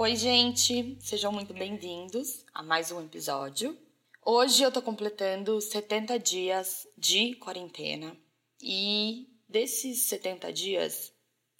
Oi, 0.00 0.14
gente! 0.14 0.96
Sejam 1.00 1.32
muito 1.32 1.52
bem-vindos 1.52 2.44
a 2.54 2.62
mais 2.62 2.92
um 2.92 3.04
episódio. 3.04 3.76
Hoje 4.24 4.62
eu 4.62 4.70
tô 4.70 4.80
completando 4.80 5.60
70 5.60 6.20
dias 6.20 6.86
de 6.96 7.34
quarentena 7.34 8.16
e 8.62 9.26
desses 9.48 10.02
70 10.02 10.52
dias 10.52 11.12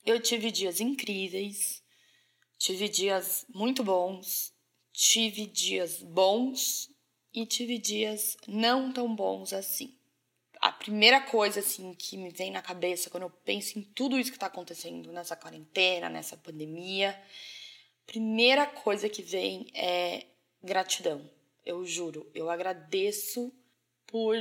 eu 0.06 0.20
tive 0.20 0.52
dias 0.52 0.80
incríveis, 0.80 1.82
tive 2.56 2.88
dias 2.88 3.44
muito 3.52 3.82
bons, 3.82 4.52
tive 4.92 5.44
dias 5.44 6.00
bons 6.00 6.88
e 7.34 7.44
tive 7.44 7.76
dias 7.76 8.36
não 8.46 8.92
tão 8.92 9.12
bons 9.16 9.52
assim. 9.52 9.98
A 10.60 10.70
primeira 10.70 11.20
coisa 11.20 11.58
assim 11.58 11.92
que 11.92 12.16
me 12.16 12.30
vem 12.30 12.52
na 12.52 12.62
cabeça 12.62 13.10
quando 13.10 13.24
eu 13.24 13.30
penso 13.30 13.80
em 13.80 13.82
tudo 13.82 14.16
isso 14.16 14.30
que 14.30 14.36
está 14.36 14.46
acontecendo 14.46 15.12
nessa 15.12 15.34
quarentena, 15.34 16.08
nessa 16.08 16.36
pandemia, 16.36 17.20
primeira 18.08 18.66
coisa 18.66 19.06
que 19.06 19.22
vem 19.22 19.66
é 19.74 20.24
gratidão. 20.64 21.30
Eu 21.64 21.84
juro, 21.84 22.28
eu 22.34 22.50
agradeço 22.50 23.52
por 24.06 24.34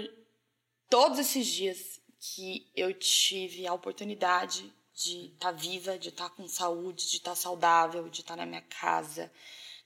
todos 0.90 1.20
esses 1.20 1.46
dias 1.46 2.02
que 2.18 2.66
eu 2.74 2.94
tive 2.94 3.68
a 3.68 3.74
oportunidade 3.74 4.74
de 4.96 5.26
estar 5.28 5.52
tá 5.52 5.52
viva, 5.52 6.00
de 6.00 6.10
estar 6.10 6.30
tá 6.30 6.36
com 6.36 6.48
saúde, 6.48 7.10
de 7.10 7.18
estar 7.18 7.32
tá 7.32 7.36
saudável, 7.36 8.08
de 8.08 8.22
estar 8.22 8.38
na 8.38 8.46
minha 8.46 8.62
casa, 8.62 9.30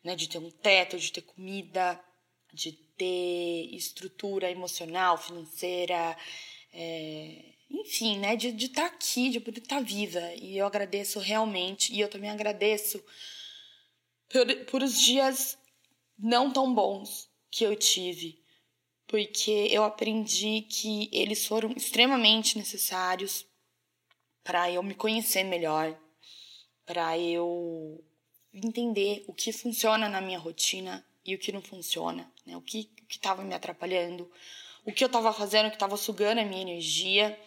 né, 0.03 0.15
de 0.15 0.29
ter 0.29 0.37
um 0.37 0.51
teto, 0.51 0.97
de 0.97 1.11
ter 1.11 1.21
comida, 1.21 1.99
de 2.53 2.71
ter 2.71 3.67
estrutura 3.73 4.49
emocional, 4.51 5.17
financeira, 5.17 6.15
é, 6.71 7.45
enfim, 7.67 8.19
né, 8.19 8.35
de, 8.35 8.49
estar 8.49 8.85
aqui, 8.85 9.31
de 9.31 9.39
poder 9.39 9.61
estar 9.61 9.81
viva. 9.81 10.21
E 10.35 10.55
eu 10.55 10.67
agradeço 10.67 11.19
realmente, 11.19 11.91
e 11.91 11.99
eu 11.99 12.09
também 12.09 12.29
agradeço 12.29 13.03
por, 14.31 14.65
por 14.65 14.83
os 14.83 14.99
dias 14.99 15.57
não 16.17 16.51
tão 16.51 16.73
bons 16.73 17.29
que 17.49 17.63
eu 17.63 17.75
tive, 17.75 18.41
porque 19.07 19.67
eu 19.69 19.83
aprendi 19.83 20.61
que 20.61 21.09
eles 21.11 21.45
foram 21.45 21.71
extremamente 21.71 22.57
necessários 22.57 23.45
para 24.43 24.71
eu 24.71 24.81
me 24.81 24.95
conhecer 24.95 25.43
melhor, 25.43 25.97
para 26.85 27.17
eu 27.17 28.03
entender 28.53 29.23
o 29.27 29.33
que 29.33 29.51
funciona 29.51 30.09
na 30.09 30.21
minha 30.21 30.39
rotina 30.39 31.05
e 31.25 31.35
o 31.35 31.39
que 31.39 31.51
não 31.51 31.61
funciona, 31.61 32.31
né? 32.45 32.55
o 32.55 32.61
que 32.61 32.89
estava 33.09 33.43
me 33.43 33.53
atrapalhando, 33.53 34.31
o 34.85 34.91
que 34.91 35.03
eu 35.03 35.07
estava 35.07 35.31
fazendo 35.31 35.69
que 35.69 35.75
estava 35.75 35.97
sugando 35.97 36.39
a 36.39 36.45
minha 36.45 36.61
energia 36.61 37.37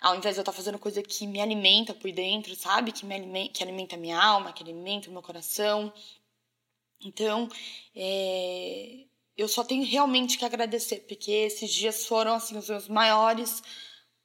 ao 0.00 0.16
invés 0.16 0.34
de 0.34 0.40
eu 0.40 0.42
estar 0.42 0.52
fazendo 0.52 0.78
coisa 0.78 1.02
que 1.02 1.26
me 1.26 1.40
alimenta 1.40 1.94
por 1.94 2.10
dentro, 2.12 2.54
sabe? 2.54 2.92
Que 2.92 3.04
me 3.04 3.14
alimenta, 3.14 3.52
que 3.52 3.62
alimenta 3.62 3.96
minha 3.96 4.20
alma, 4.20 4.52
que 4.52 4.62
alimenta 4.62 5.08
o 5.08 5.12
meu 5.12 5.22
coração. 5.22 5.92
Então, 7.00 7.48
é, 7.94 9.04
eu 9.36 9.48
só 9.48 9.64
tenho 9.64 9.84
realmente 9.84 10.38
que 10.38 10.44
agradecer, 10.44 11.00
porque 11.08 11.30
esses 11.30 11.72
dias 11.72 12.06
foram 12.06 12.34
assim 12.34 12.56
os 12.56 12.68
meus 12.68 12.88
maiores 12.88 13.62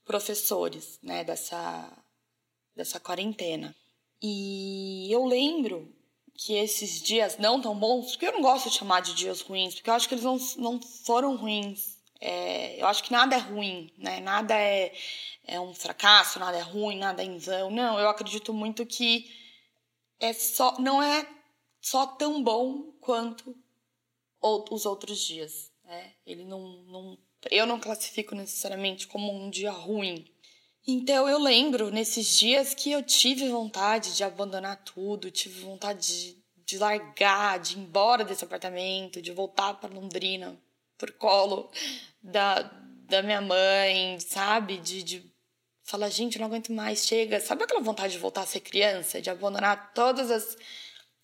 professores, 0.05 0.99
né, 1.01 1.23
dessa 1.23 2.03
dessa 2.75 2.99
quarentena. 2.99 3.75
E 4.21 5.07
eu 5.11 5.25
lembro 5.25 5.93
que 6.35 6.53
esses 6.53 7.01
dias 7.01 7.37
não 7.37 7.61
tão 7.61 7.77
bons, 7.77 8.11
porque 8.11 8.25
eu 8.25 8.33
não 8.33 8.41
gosto 8.41 8.69
de 8.69 8.75
chamar 8.75 9.01
de 9.01 9.13
dias 9.13 9.41
ruins, 9.41 9.75
porque 9.75 9.89
eu 9.89 9.93
acho 9.93 10.07
que 10.07 10.15
eles 10.15 10.23
não, 10.23 10.37
não 10.57 10.81
foram 10.81 11.35
ruins. 11.35 11.92
É, 12.25 12.81
eu 12.81 12.87
acho 12.87 13.03
que 13.03 13.11
nada 13.11 13.35
é 13.35 13.39
ruim, 13.39 13.91
né? 13.97 14.21
Nada 14.21 14.55
é, 14.57 14.93
é 15.45 15.59
um 15.59 15.73
fracasso, 15.73 16.39
nada 16.39 16.57
é 16.57 16.61
ruim, 16.61 16.97
nada 16.97 17.21
é 17.21 17.25
em 17.25 17.37
vão. 17.37 17.69
Não, 17.69 17.99
eu 17.99 18.07
acredito 18.07 18.53
muito 18.53 18.85
que 18.85 19.29
é 20.21 20.31
só, 20.31 20.79
não 20.79 21.03
é 21.03 21.27
só 21.81 22.07
tão 22.07 22.41
bom 22.41 22.93
quanto 23.01 23.53
os 24.41 24.85
outros 24.85 25.19
dias. 25.19 25.69
Né? 25.83 26.13
Ele 26.25 26.45
não, 26.45 26.61
não, 26.83 27.17
eu 27.51 27.65
não 27.65 27.77
classifico 27.77 28.33
necessariamente 28.35 29.05
como 29.05 29.29
um 29.29 29.49
dia 29.49 29.71
ruim. 29.71 30.25
Então 30.87 31.27
eu 31.27 31.37
lembro 31.37 31.91
nesses 31.91 32.37
dias 32.39 32.73
que 32.73 32.89
eu 32.89 33.03
tive 33.03 33.49
vontade 33.49 34.15
de 34.15 34.23
abandonar 34.23 34.81
tudo, 34.85 35.29
tive 35.29 35.59
vontade 35.59 35.99
de, 36.07 36.43
de 36.65 36.77
largar, 36.77 37.59
de 37.59 37.75
ir 37.75 37.79
embora 37.81 38.23
desse 38.23 38.45
apartamento, 38.45 39.21
de 39.21 39.33
voltar 39.33 39.73
para 39.73 39.93
Londrina, 39.93 40.57
por 40.97 41.11
colo 41.13 41.69
da, 42.23 42.61
da 43.09 43.21
minha 43.21 43.41
mãe, 43.41 44.19
sabe? 44.19 44.77
De, 44.77 45.03
de 45.03 45.33
Fala, 45.83 46.09
gente, 46.09 46.39
não 46.39 46.45
aguento 46.45 46.71
mais, 46.71 47.05
chega. 47.05 47.41
Sabe 47.41 47.63
aquela 47.63 47.81
vontade 47.81 48.13
de 48.13 48.19
voltar 48.19 48.43
a 48.43 48.45
ser 48.45 48.61
criança? 48.61 49.21
De 49.21 49.29
abandonar 49.29 49.93
todas 49.93 50.31
as, 50.31 50.57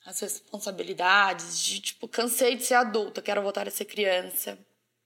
as 0.05 0.19
responsabilidades, 0.19 1.63
de 1.63 1.79
tipo, 1.79 2.07
cansei 2.07 2.55
de 2.55 2.63
ser 2.65 2.73
adulta, 2.73 3.21
quero 3.21 3.41
voltar 3.41 3.67
a 3.67 3.71
ser 3.71 3.85
criança 3.85 4.59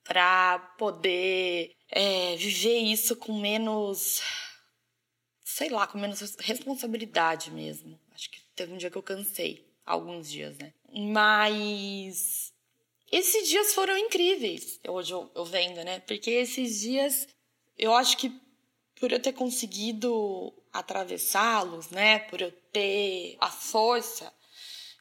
pra 0.04 0.60
poder 0.78 1.76
é, 1.90 2.36
viver 2.36 2.80
isso 2.80 3.16
com 3.16 3.40
menos. 3.40 4.22
sei 5.44 5.70
lá, 5.70 5.86
com 5.88 5.98
menos 6.00 6.20
responsabilidade 6.40 7.52
mesmo. 7.52 8.00
Acho 8.14 8.30
que 8.32 8.42
teve 8.56 8.74
um 8.74 8.78
dia 8.78 8.90
que 8.90 8.98
eu 8.98 9.04
cansei, 9.04 9.66
alguns 9.86 10.30
dias, 10.30 10.58
né? 10.58 10.74
Mas. 10.92 12.53
Esses 13.14 13.48
dias 13.48 13.76
foram 13.76 13.96
incríveis, 13.96 14.80
hoje 14.88 15.14
eu, 15.14 15.32
eu 15.36 15.46
vendo, 15.46 15.84
né? 15.84 16.00
Porque 16.00 16.32
esses 16.32 16.80
dias 16.80 17.28
eu 17.78 17.94
acho 17.94 18.18
que 18.18 18.36
por 18.96 19.12
eu 19.12 19.22
ter 19.22 19.34
conseguido 19.34 20.52
atravessá-los, 20.74 21.92
né, 21.92 22.18
por 22.18 22.42
eu 22.42 22.52
ter 22.72 23.38
a 23.40 23.52
força 23.52 24.34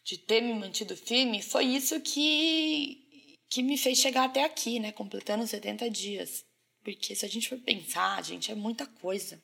de 0.04 0.18
ter 0.18 0.42
me 0.42 0.52
mantido 0.52 0.94
firme, 0.94 1.40
foi 1.40 1.64
isso 1.64 1.98
que 2.02 3.38
que 3.48 3.62
me 3.62 3.78
fez 3.78 3.96
chegar 3.96 4.24
até 4.24 4.44
aqui, 4.44 4.78
né, 4.78 4.92
completando 4.92 5.46
70 5.46 5.88
dias. 5.88 6.44
Porque 6.84 7.14
se 7.16 7.24
a 7.24 7.28
gente 7.30 7.48
for 7.48 7.58
pensar, 7.60 8.22
gente, 8.22 8.52
é 8.52 8.54
muita 8.54 8.86
coisa. 8.86 9.42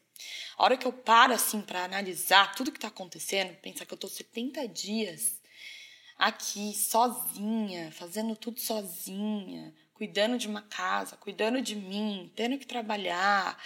A 0.58 0.64
hora 0.64 0.76
que 0.76 0.86
eu 0.86 0.92
paro 0.92 1.32
assim 1.32 1.62
para 1.62 1.84
analisar 1.84 2.54
tudo 2.54 2.70
que 2.70 2.80
tá 2.80 2.88
acontecendo, 2.88 3.56
pensar 3.62 3.86
que 3.86 3.94
eu 3.94 3.98
tô 3.98 4.08
70 4.08 4.68
dias 4.68 5.37
aqui 6.18 6.74
sozinha, 6.74 7.92
fazendo 7.92 8.34
tudo 8.36 8.60
sozinha, 8.60 9.74
cuidando 9.94 10.36
de 10.38 10.48
uma 10.48 10.62
casa, 10.62 11.16
cuidando 11.16 11.60
de 11.62 11.76
mim, 11.76 12.32
tendo 12.36 12.58
que 12.58 12.66
trabalhar, 12.66 13.58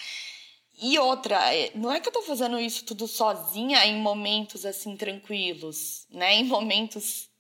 E 0.75 0.99
outra, 0.99 1.54
é, 1.54 1.70
não 1.76 1.93
é 1.93 2.00
que 2.00 2.08
eu 2.08 2.12
tô 2.12 2.22
fazendo 2.22 2.58
isso 2.58 2.84
tudo 2.84 3.06
sozinha 3.06 3.84
em 3.87 3.96
momentos 4.00 4.64
assim 4.66 4.96
tranquilos, 4.96 6.06
né? 6.10 6.34
Em 6.37 6.44
momentos 6.44 7.31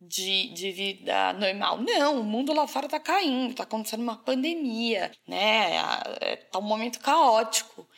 de, 0.00 0.48
de 0.54 0.72
vida 0.72 1.32
normal. 1.34 1.80
Não, 1.82 2.20
o 2.20 2.24
mundo 2.24 2.52
lá 2.52 2.66
fora 2.66 2.88
tá 2.88 3.00
caindo, 3.00 3.54
tá 3.54 3.64
acontecendo 3.64 4.02
uma 4.02 4.16
pandemia, 4.16 5.12
né? 5.26 5.76
É, 6.20 6.36
tá 6.36 6.58
um 6.58 6.62
momento 6.62 7.00
caótico. 7.00 7.88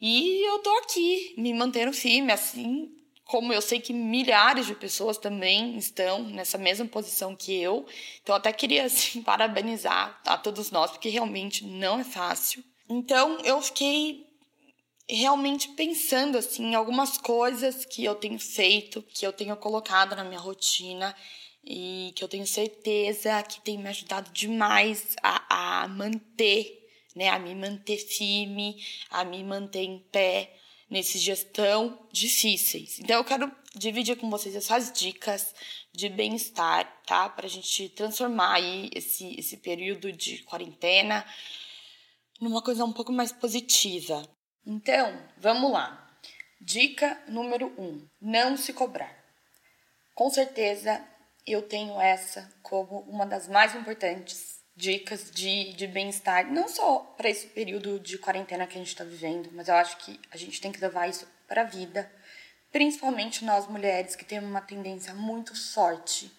E 0.00 0.46
eu 0.48 0.58
tô 0.60 0.70
aqui, 0.78 1.34
me 1.38 1.52
mantendo 1.54 1.92
firme, 1.92 2.32
assim 2.32 2.92
como 3.26 3.52
eu 3.52 3.60
sei 3.60 3.80
que 3.80 3.92
milhares 3.92 4.66
de 4.66 4.74
pessoas 4.74 5.18
também 5.18 5.76
estão 5.76 6.22
nessa 6.22 6.56
mesma 6.56 6.86
posição 6.86 7.34
que 7.34 7.60
eu. 7.60 7.84
Então, 8.22 8.34
eu 8.34 8.38
até 8.38 8.52
queria, 8.52 8.84
assim, 8.84 9.20
parabenizar 9.22 10.20
a 10.24 10.38
todos 10.38 10.70
nós, 10.70 10.92
porque 10.92 11.08
realmente 11.08 11.64
não 11.64 11.98
é 11.98 12.04
fácil. 12.04 12.62
Então, 12.88 13.38
eu 13.40 13.60
fiquei 13.60 14.24
realmente 15.08 15.68
pensando 15.70 16.36
assim 16.36 16.70
em 16.70 16.74
algumas 16.74 17.16
coisas 17.16 17.84
que 17.84 18.04
eu 18.04 18.14
tenho 18.14 18.38
feito, 18.38 19.02
que 19.02 19.26
eu 19.26 19.32
tenho 19.32 19.56
colocado 19.56 20.16
na 20.16 20.24
minha 20.24 20.40
rotina 20.40 21.14
e 21.64 22.12
que 22.16 22.22
eu 22.24 22.28
tenho 22.28 22.46
certeza 22.46 23.42
que 23.42 23.60
tem 23.60 23.78
me 23.78 23.88
ajudado 23.88 24.30
demais 24.32 25.16
a, 25.22 25.82
a 25.82 25.88
manter, 25.88 26.88
né, 27.14 27.28
a 27.28 27.38
me 27.38 27.54
manter 27.54 27.98
firme, 27.98 28.82
a 29.10 29.24
me 29.24 29.42
manter 29.44 29.82
em 29.82 29.98
pé 30.10 30.52
nesses 30.88 31.20
dias 31.20 31.44
tão 31.44 32.06
difíceis. 32.12 32.98
Então 33.00 33.16
eu 33.16 33.24
quero 33.24 33.50
dividir 33.74 34.16
com 34.16 34.30
vocês 34.30 34.54
essas 34.54 34.92
dicas 34.92 35.54
de 35.92 36.08
bem-estar, 36.08 37.02
tá? 37.06 37.28
Para 37.28 37.46
a 37.46 37.50
gente 37.50 37.88
transformar 37.90 38.54
aí 38.54 38.90
esse, 38.94 39.38
esse 39.38 39.56
período 39.58 40.12
de 40.12 40.42
quarentena 40.44 41.24
numa 42.40 42.62
coisa 42.62 42.84
um 42.84 42.92
pouco 42.92 43.12
mais 43.12 43.32
positiva. 43.32 44.22
Então, 44.64 45.22
vamos 45.38 45.72
lá. 45.72 46.06
Dica 46.60 47.22
número 47.28 47.72
um: 47.78 48.06
não 48.20 48.56
se 48.56 48.72
cobrar. 48.72 49.14
Com 50.14 50.30
certeza 50.30 51.06
eu 51.46 51.62
tenho 51.62 52.00
essa 52.00 52.52
como 52.62 53.00
uma 53.00 53.26
das 53.26 53.46
mais 53.46 53.74
importantes 53.74 54.55
dicas 54.76 55.30
de, 55.30 55.72
de 55.72 55.86
bem-estar, 55.86 56.52
não 56.52 56.68
só 56.68 56.98
para 57.16 57.30
esse 57.30 57.46
período 57.46 57.98
de 57.98 58.18
quarentena 58.18 58.66
que 58.66 58.74
a 58.76 58.78
gente 58.78 58.88
está 58.88 59.02
vivendo, 59.02 59.48
mas 59.52 59.68
eu 59.68 59.74
acho 59.74 59.96
que 59.96 60.20
a 60.30 60.36
gente 60.36 60.60
tem 60.60 60.70
que 60.70 60.80
levar 60.80 61.08
isso 61.08 61.26
para 61.48 61.62
a 61.62 61.64
vida, 61.64 62.12
principalmente 62.70 63.42
nós 63.42 63.66
mulheres 63.66 64.14
que 64.14 64.24
temos 64.24 64.50
uma 64.50 64.60
tendência 64.60 65.14
muito 65.14 65.56
forte 65.72 66.30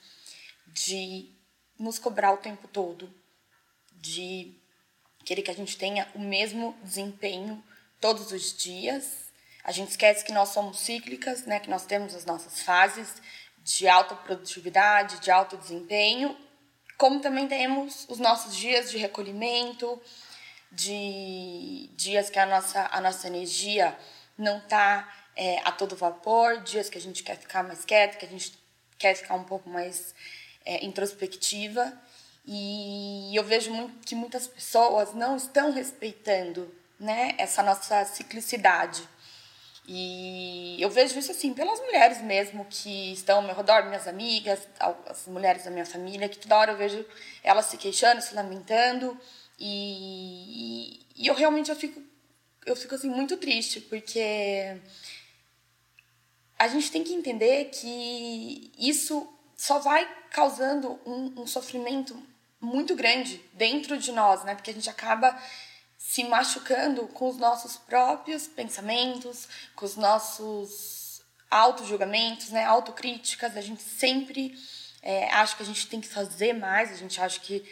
de 0.67 1.31
nos 1.79 1.97
cobrar 1.97 2.31
o 2.31 2.37
tempo 2.37 2.67
todo, 2.67 3.11
de 3.95 4.53
querer 5.25 5.41
que 5.41 5.51
a 5.51 5.55
gente 5.55 5.75
tenha 5.75 6.07
o 6.13 6.19
mesmo 6.19 6.77
desempenho 6.83 7.63
todos 7.99 8.31
os 8.31 8.55
dias. 8.55 9.31
A 9.63 9.71
gente 9.71 9.89
esquece 9.89 10.23
que 10.23 10.31
nós 10.31 10.49
somos 10.49 10.79
cíclicas, 10.79 11.45
né? 11.45 11.59
que 11.59 11.69
nós 11.69 11.85
temos 11.85 12.13
as 12.13 12.23
nossas 12.23 12.61
fases 12.61 13.15
de 13.63 13.87
alta 13.87 14.15
produtividade, 14.15 15.19
de 15.19 15.31
alto 15.31 15.57
desempenho 15.57 16.37
como 16.97 17.19
também 17.19 17.47
temos 17.47 18.05
os 18.09 18.17
nossos 18.17 18.55
dias 18.55 18.89
de 18.89 18.97
recolhimento, 18.97 20.01
de 20.71 21.89
dias 21.95 22.29
que 22.29 22.39
a 22.39 22.45
nossa, 22.45 22.89
a 22.91 22.99
nossa 22.99 23.27
energia 23.27 23.97
não 24.37 24.57
está 24.57 25.07
é, 25.35 25.59
a 25.63 25.71
todo 25.71 25.95
vapor, 25.95 26.61
dias 26.61 26.89
que 26.89 26.97
a 26.97 27.01
gente 27.01 27.23
quer 27.23 27.37
ficar 27.37 27.63
mais 27.63 27.85
quieto, 27.85 28.17
que 28.17 28.25
a 28.25 28.29
gente 28.29 28.57
quer 28.97 29.15
ficar 29.15 29.35
um 29.35 29.43
pouco 29.43 29.69
mais 29.69 30.13
é, 30.65 30.83
introspectiva. 30.83 31.93
E 32.45 33.35
eu 33.35 33.43
vejo 33.43 33.71
muito, 33.73 34.05
que 34.05 34.15
muitas 34.15 34.47
pessoas 34.47 35.13
não 35.13 35.37
estão 35.37 35.71
respeitando 35.71 36.73
né, 36.99 37.35
essa 37.37 37.61
nossa 37.61 38.05
ciclicidade. 38.05 39.07
E 39.87 40.75
eu 40.81 40.89
vejo 40.89 41.17
isso 41.17 41.31
assim 41.31 41.53
pelas 41.53 41.79
mulheres 41.79 42.21
mesmo 42.21 42.65
que 42.69 43.13
estão 43.13 43.37
ao 43.37 43.41
meu 43.41 43.55
redor, 43.55 43.85
minhas 43.85 44.05
amigas, 44.05 44.67
as 45.05 45.25
mulheres 45.27 45.63
da 45.63 45.71
minha 45.71 45.85
família, 45.85 46.27
que 46.27 46.37
toda 46.37 46.57
hora 46.57 46.71
eu 46.73 46.77
vejo 46.77 47.05
elas 47.41 47.67
se 47.67 47.77
queixando, 47.77 48.21
se 48.21 48.35
lamentando. 48.35 49.17
E, 49.57 50.99
e, 51.15 51.23
e 51.23 51.27
eu 51.27 51.33
realmente 51.33 51.69
eu 51.69 51.75
fico, 51.75 52.01
eu 52.65 52.75
fico 52.75 52.95
assim 52.95 53.09
muito 53.09 53.37
triste, 53.37 53.79
porque 53.79 54.77
a 56.59 56.67
gente 56.67 56.91
tem 56.91 57.03
que 57.03 57.13
entender 57.13 57.65
que 57.65 58.71
isso 58.77 59.25
só 59.55 59.79
vai 59.79 60.05
causando 60.31 60.99
um, 61.05 61.43
um 61.43 61.47
sofrimento 61.47 62.21
muito 62.59 62.93
grande 62.93 63.41
dentro 63.53 63.97
de 63.97 64.11
nós, 64.11 64.43
né? 64.43 64.53
Porque 64.53 64.71
a 64.71 64.73
gente 64.73 64.89
acaba 64.89 65.39
se 66.17 66.23
machucando 66.23 67.07
com 67.09 67.29
os 67.29 67.37
nossos 67.37 67.77
próprios 67.77 68.47
pensamentos, 68.47 69.47
com 69.75 69.85
os 69.85 69.95
nossos 69.95 71.21
auto-julgamentos, 71.47 72.49
né, 72.49 72.65
autocríticas. 72.65 73.55
A 73.55 73.61
gente 73.61 73.83
sempre 73.83 74.57
é, 75.03 75.29
acha 75.29 75.55
que 75.55 75.61
a 75.61 75.65
gente 75.65 75.85
tem 75.85 76.01
que 76.01 76.07
fazer 76.07 76.53
mais, 76.53 76.91
a 76.91 76.95
gente 76.95 77.21
acha 77.21 77.39
que 77.39 77.63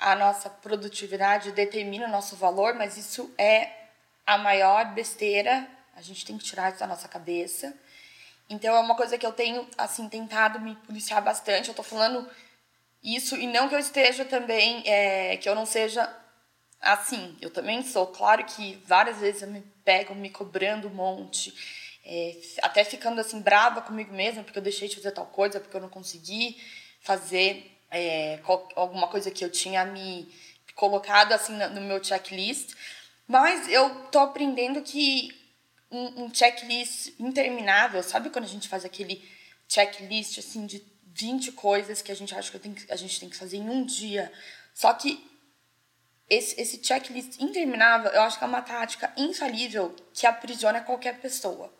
a 0.00 0.16
nossa 0.16 0.50
produtividade 0.50 1.52
determina 1.52 2.08
o 2.08 2.10
nosso 2.10 2.34
valor, 2.34 2.74
mas 2.74 2.96
isso 2.96 3.32
é 3.38 3.70
a 4.26 4.36
maior 4.36 4.86
besteira. 4.86 5.68
A 5.94 6.02
gente 6.02 6.26
tem 6.26 6.36
que 6.36 6.44
tirar 6.44 6.70
isso 6.70 6.80
da 6.80 6.88
nossa 6.88 7.06
cabeça. 7.06 7.72
Então 8.50 8.74
é 8.74 8.80
uma 8.80 8.96
coisa 8.96 9.16
que 9.16 9.24
eu 9.24 9.32
tenho 9.32 9.64
assim 9.78 10.08
tentado 10.08 10.58
me 10.58 10.74
policiar 10.74 11.22
bastante. 11.22 11.68
Eu 11.68 11.74
tô 11.74 11.84
falando 11.84 12.28
isso 13.00 13.36
e 13.36 13.46
não 13.46 13.68
que 13.68 13.76
eu 13.76 13.78
esteja 13.78 14.24
também, 14.24 14.82
é, 14.88 15.36
que 15.36 15.48
eu 15.48 15.54
não 15.54 15.64
seja 15.64 16.25
assim, 16.92 17.36
eu 17.40 17.50
também 17.50 17.82
sou. 17.82 18.06
Claro 18.06 18.44
que 18.44 18.80
várias 18.86 19.18
vezes 19.18 19.42
eu 19.42 19.48
me 19.48 19.62
pego 19.84 20.14
me 20.14 20.30
cobrando 20.30 20.88
um 20.88 20.94
monte, 20.94 21.54
é, 22.04 22.36
até 22.62 22.84
ficando 22.84 23.20
assim 23.20 23.40
brava 23.40 23.80
comigo 23.82 24.14
mesma 24.14 24.42
porque 24.44 24.58
eu 24.58 24.62
deixei 24.62 24.88
de 24.88 24.96
fazer 24.96 25.10
tal 25.10 25.26
coisa, 25.26 25.60
porque 25.60 25.76
eu 25.76 25.80
não 25.80 25.88
consegui 25.88 26.56
fazer 27.00 27.78
é, 27.90 28.40
alguma 28.74 29.08
coisa 29.08 29.30
que 29.30 29.44
eu 29.44 29.50
tinha 29.50 29.84
me 29.84 30.32
colocado 30.74 31.32
assim 31.32 31.52
no 31.52 31.80
meu 31.80 32.02
checklist. 32.02 32.74
Mas 33.26 33.68
eu 33.68 33.90
tô 34.12 34.20
aprendendo 34.20 34.82
que 34.82 35.34
um, 35.90 36.24
um 36.24 36.34
checklist 36.34 37.12
interminável, 37.18 38.02
sabe 38.02 38.30
quando 38.30 38.44
a 38.44 38.48
gente 38.48 38.68
faz 38.68 38.84
aquele 38.84 39.24
checklist 39.68 40.38
assim 40.38 40.66
de 40.66 40.82
20 41.06 41.52
coisas 41.52 42.02
que 42.02 42.12
a 42.12 42.14
gente 42.14 42.34
acha 42.34 42.52
que, 42.52 42.58
tenho, 42.58 42.76
a 42.90 42.96
gente 42.96 43.18
tem 43.18 43.28
que 43.28 43.36
fazer 43.36 43.56
em 43.56 43.68
um 43.68 43.84
dia. 43.84 44.30
Só 44.74 44.92
que 44.92 45.24
esse, 46.28 46.60
esse 46.60 46.80
checklist 46.82 47.40
interminável, 47.40 48.10
eu 48.10 48.22
acho 48.22 48.38
que 48.38 48.44
é 48.44 48.46
uma 48.46 48.62
tática 48.62 49.12
infalível 49.16 49.94
que 50.12 50.26
aprisiona 50.26 50.80
qualquer 50.80 51.20
pessoa. 51.20 51.72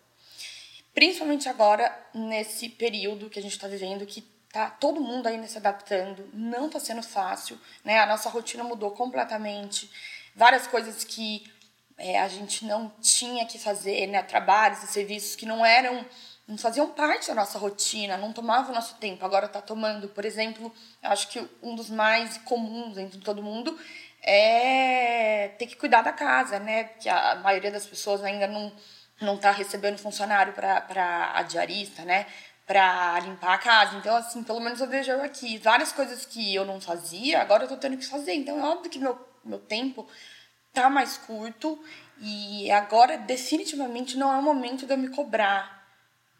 Principalmente 0.94 1.48
agora, 1.48 1.94
nesse 2.14 2.68
período 2.68 3.28
que 3.28 3.38
a 3.38 3.42
gente 3.42 3.52
está 3.52 3.68
vivendo, 3.68 4.06
que 4.06 4.22
tá 4.50 4.70
todo 4.70 5.00
mundo 5.00 5.26
ainda 5.26 5.46
se 5.46 5.58
adaptando, 5.58 6.30
não 6.32 6.66
está 6.66 6.80
sendo 6.80 7.02
fácil, 7.02 7.60
né? 7.84 7.98
A 7.98 8.06
nossa 8.06 8.30
rotina 8.30 8.64
mudou 8.64 8.92
completamente. 8.92 9.90
Várias 10.34 10.66
coisas 10.66 11.04
que 11.04 11.44
é, 11.98 12.18
a 12.20 12.28
gente 12.28 12.64
não 12.64 12.90
tinha 13.00 13.44
que 13.44 13.58
fazer, 13.58 14.06
né? 14.06 14.22
Trabalhos 14.22 14.82
e 14.84 14.86
serviços 14.86 15.36
que 15.36 15.44
não 15.44 15.66
eram 15.66 16.06
não 16.46 16.56
faziam 16.56 16.86
parte 16.88 17.26
da 17.26 17.34
nossa 17.34 17.58
rotina, 17.58 18.16
não 18.16 18.32
tomavam 18.32 18.72
nosso 18.72 18.94
tempo, 18.96 19.24
agora 19.24 19.46
está 19.46 19.60
tomando. 19.60 20.08
Por 20.08 20.24
exemplo, 20.24 20.72
acho 21.02 21.28
que 21.28 21.44
um 21.60 21.74
dos 21.74 21.90
mais 21.90 22.38
comuns 22.38 22.96
entre 22.96 23.18
todo 23.18 23.42
mundo 23.42 23.76
é 24.26 25.54
ter 25.56 25.66
que 25.66 25.76
cuidar 25.76 26.02
da 26.02 26.12
casa, 26.12 26.58
né? 26.58 26.84
Porque 26.84 27.08
a 27.08 27.36
maioria 27.36 27.70
das 27.70 27.86
pessoas 27.86 28.22
ainda 28.24 28.46
não 28.46 28.72
não 29.20 29.36
está 29.36 29.50
recebendo 29.50 29.98
funcionário 29.98 30.52
para 30.52 31.32
a 31.34 31.42
diarista, 31.42 32.04
né? 32.04 32.26
Para 32.66 33.18
limpar 33.20 33.54
a 33.54 33.58
casa. 33.58 33.96
Então, 33.96 34.14
assim, 34.16 34.42
pelo 34.44 34.60
menos 34.60 34.80
eu 34.80 34.88
vejo 34.88 35.12
aqui 35.22 35.58
várias 35.58 35.92
coisas 35.92 36.26
que 36.26 36.54
eu 36.54 36.64
não 36.64 36.80
fazia, 36.80 37.40
agora 37.40 37.64
eu 37.64 37.68
tô 37.68 37.76
tendo 37.76 37.96
que 37.96 38.06
fazer. 38.06 38.34
Então, 38.34 38.58
é 38.58 38.62
óbvio 38.64 38.90
que 38.90 38.98
meu, 38.98 39.18
meu 39.44 39.58
tempo 39.58 40.06
tá 40.72 40.90
mais 40.90 41.16
curto 41.16 41.82
e 42.20 42.70
agora 42.70 43.16
definitivamente 43.18 44.16
não 44.18 44.32
é 44.32 44.36
o 44.36 44.42
momento 44.42 44.86
de 44.86 44.92
eu 44.92 44.98
me 44.98 45.08
cobrar 45.08 45.85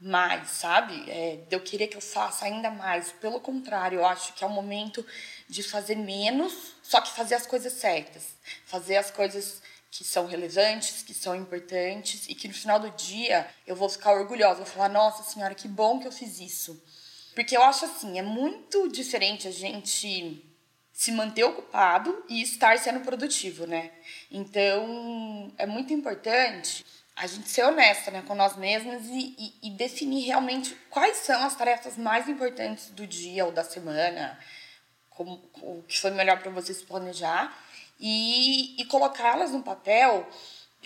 mais, 0.00 0.50
sabe? 0.50 1.10
É, 1.10 1.40
eu 1.50 1.60
querer 1.60 1.86
que 1.86 1.96
eu 1.96 2.00
faça 2.00 2.44
ainda 2.44 2.70
mais. 2.70 3.12
Pelo 3.12 3.40
contrário, 3.40 4.00
eu 4.00 4.06
acho 4.06 4.34
que 4.34 4.44
é 4.44 4.46
o 4.46 4.50
momento 4.50 5.04
de 5.48 5.62
fazer 5.62 5.96
menos, 5.96 6.74
só 6.82 7.00
que 7.00 7.10
fazer 7.12 7.34
as 7.34 7.46
coisas 7.46 7.72
certas. 7.72 8.36
Fazer 8.64 8.96
as 8.96 9.10
coisas 9.10 9.62
que 9.90 10.04
são 10.04 10.26
relevantes, 10.26 11.02
que 11.02 11.14
são 11.14 11.34
importantes 11.34 12.28
e 12.28 12.34
que 12.34 12.48
no 12.48 12.54
final 12.54 12.78
do 12.78 12.90
dia 12.90 13.48
eu 13.66 13.74
vou 13.74 13.88
ficar 13.88 14.12
orgulhosa, 14.12 14.56
vou 14.56 14.66
falar: 14.66 14.88
"Nossa 14.88 15.22
senhora, 15.22 15.54
que 15.54 15.68
bom 15.68 15.98
que 15.98 16.06
eu 16.06 16.12
fiz 16.12 16.40
isso". 16.40 16.80
Porque 17.34 17.56
eu 17.56 17.62
acho 17.62 17.84
assim, 17.84 18.18
é 18.18 18.22
muito 18.22 18.88
diferente 18.88 19.46
a 19.46 19.50
gente 19.50 20.42
se 20.92 21.12
manter 21.12 21.44
ocupado 21.44 22.24
e 22.28 22.40
estar 22.40 22.78
sendo 22.78 23.00
produtivo, 23.00 23.66
né? 23.66 23.90
Então, 24.30 25.52
é 25.58 25.66
muito 25.66 25.92
importante 25.92 26.84
a 27.16 27.26
gente 27.26 27.49
ser 27.49 27.64
honesta 27.64 28.11
né, 28.11 28.23
com 28.26 28.35
nós 28.35 28.56
mesmas 28.56 29.06
e, 29.06 29.35
e, 29.38 29.68
e, 29.68 29.70
definir 29.70 30.26
realmente 30.26 30.76
quais 30.90 31.16
são 31.16 31.42
as 31.42 31.56
tarefas 31.56 31.96
mais 31.96 32.28
importantes 32.28 32.90
do 32.90 33.06
dia 33.06 33.46
ou 33.46 33.50
da 33.50 33.64
semana, 33.64 34.38
como, 35.08 35.42
o 35.62 35.82
que 35.88 35.99
foi 35.99 36.11
melhor 36.11 36.38
para 36.38 36.50
você 36.50 36.75
se 36.75 36.85
planejar, 36.85 37.56
e, 37.99 38.78
e 38.80 38.85
colocá-las 38.85 39.52
no 39.52 39.62
papel 39.62 40.28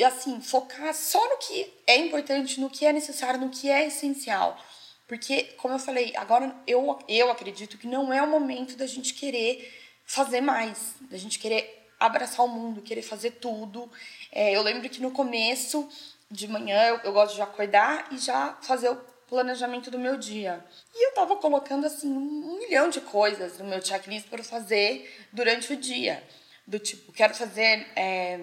assim, 0.04 0.40
focar 0.40 0.94
só 0.94 1.22
no 1.28 1.36
que 1.36 1.70
é 1.86 1.96
importante, 1.96 2.60
no 2.60 2.70
que 2.70 2.86
é 2.86 2.92
necessário, 2.92 3.40
no 3.40 3.50
que 3.50 3.68
é 3.68 3.86
essencial. 3.86 4.58
Porque, 5.06 5.42
como 5.58 5.74
eu 5.74 5.78
falei, 5.78 6.12
agora 6.16 6.54
eu, 6.66 6.98
eu 7.08 7.30
acredito 7.30 7.76
que 7.76 7.86
não 7.86 8.12
é 8.12 8.22
o 8.22 8.26
momento 8.26 8.76
da 8.76 8.86
gente 8.86 9.12
querer 9.14 9.78
fazer 10.06 10.40
mais, 10.40 10.94
da 11.00 11.18
gente 11.18 11.38
querer 11.38 11.88
abraçar 11.98 12.46
o 12.46 12.48
mundo, 12.48 12.80
querer 12.80 13.02
fazer 13.02 13.32
tudo. 13.32 13.90
É, 14.32 14.56
eu 14.56 14.62
lembro 14.62 14.88
que 14.88 15.02
no 15.02 15.10
começo 15.10 15.88
de 16.30 16.46
manhã 16.46 16.82
eu, 16.84 17.00
eu 17.04 17.12
gosto 17.12 17.34
de 17.34 17.42
acordar 17.42 18.06
e 18.12 18.18
já 18.18 18.56
fazer 18.62 18.88
o 18.88 18.96
planejamento 19.30 19.90
do 19.90 19.98
meu 19.98 20.16
dia. 20.16 20.64
E 20.94 21.08
eu 21.08 21.14
tava 21.14 21.36
colocando 21.36 21.86
assim 21.86 22.12
um 22.12 22.58
milhão 22.58 22.88
de 22.88 23.00
coisas 23.00 23.58
no 23.58 23.64
meu 23.64 23.80
checklist 23.82 24.28
para 24.28 24.42
fazer 24.42 25.28
durante 25.32 25.72
o 25.72 25.76
dia. 25.76 26.22
Do 26.66 26.78
tipo, 26.78 27.12
quero 27.12 27.34
fazer 27.34 27.86
é, 27.96 28.38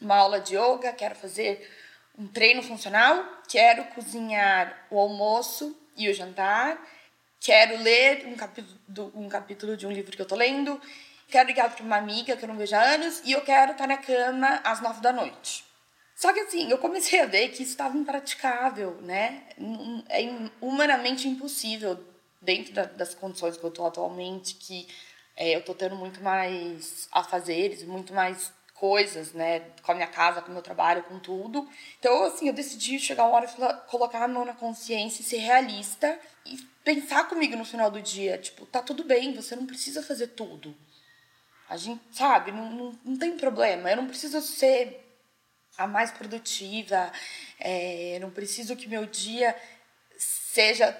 uma 0.00 0.16
aula 0.16 0.40
de 0.40 0.56
yoga, 0.56 0.92
quero 0.92 1.14
fazer 1.14 1.70
um 2.18 2.26
treino 2.26 2.62
funcional, 2.62 3.22
quero 3.48 3.84
cozinhar 3.86 4.86
o 4.90 4.98
almoço 4.98 5.76
e 5.96 6.08
o 6.08 6.14
jantar, 6.14 6.78
quero 7.40 7.82
ler 7.82 8.26
um 8.26 8.34
capítulo, 8.34 9.12
um 9.14 9.28
capítulo 9.28 9.76
de 9.76 9.86
um 9.86 9.92
livro 9.92 10.16
que 10.16 10.22
eu 10.22 10.26
tô 10.26 10.34
lendo, 10.34 10.80
quero 11.28 11.48
ligar 11.48 11.74
para 11.74 11.84
uma 11.84 11.96
amiga 11.96 12.36
que 12.36 12.44
eu 12.44 12.48
não 12.48 12.56
vejo 12.56 12.74
há 12.74 12.80
anos 12.80 13.20
e 13.24 13.32
eu 13.32 13.42
quero 13.42 13.72
estar 13.72 13.86
na 13.86 13.98
cama 13.98 14.60
às 14.64 14.80
nove 14.80 15.00
da 15.02 15.12
noite. 15.12 15.65
Só 16.16 16.32
que 16.32 16.40
assim, 16.40 16.70
eu 16.70 16.78
comecei 16.78 17.20
a 17.20 17.26
ver 17.26 17.50
que 17.50 17.62
isso 17.62 17.72
estava 17.72 17.96
impraticável, 17.96 18.98
né? 19.02 19.42
É 20.08 20.22
humanamente 20.62 21.28
impossível 21.28 22.02
dentro 22.40 22.72
da, 22.72 22.84
das 22.84 23.14
condições 23.14 23.58
que 23.58 23.62
eu 23.62 23.68
estou 23.68 23.86
atualmente, 23.86 24.54
que 24.54 24.88
é, 25.36 25.54
eu 25.54 25.60
estou 25.60 25.74
tendo 25.74 25.94
muito 25.94 26.22
mais 26.22 27.06
afazeres, 27.12 27.82
muito 27.82 28.14
mais 28.14 28.50
coisas, 28.72 29.32
né, 29.32 29.60
com 29.82 29.92
a 29.92 29.94
minha 29.94 30.06
casa, 30.06 30.42
com 30.42 30.50
o 30.50 30.52
meu 30.52 30.62
trabalho, 30.62 31.02
com 31.04 31.18
tudo. 31.18 31.68
Então, 31.98 32.24
assim, 32.24 32.48
eu 32.48 32.52
decidi 32.52 32.98
chegar 32.98 33.24
uma 33.24 33.36
hora 33.36 33.46
e 33.46 33.90
colocar 33.90 34.22
a 34.22 34.28
mão 34.28 34.44
na 34.44 34.52
consciência 34.54 35.22
e 35.22 35.24
ser 35.24 35.38
realista 35.38 36.18
e 36.44 36.56
pensar 36.84 37.28
comigo 37.28 37.56
no 37.56 37.64
final 37.64 37.90
do 37.90 38.00
dia, 38.00 38.38
tipo, 38.38 38.66
tá 38.66 38.82
tudo 38.82 39.04
bem, 39.04 39.34
você 39.34 39.56
não 39.56 39.66
precisa 39.66 40.02
fazer 40.02 40.28
tudo. 40.28 40.74
A 41.68 41.76
gente, 41.76 42.02
sabe, 42.12 42.52
não, 42.52 42.70
não, 42.70 42.98
não 43.04 43.16
tem 43.16 43.36
problema, 43.36 43.90
eu 43.90 43.96
não 43.96 44.06
preciso 44.06 44.40
ser 44.42 45.05
a 45.76 45.86
mais 45.86 46.10
produtiva, 46.10 47.12
é, 47.58 48.18
não 48.20 48.30
preciso 48.30 48.76
que 48.76 48.88
meu 48.88 49.06
dia 49.06 49.54
seja 50.18 50.96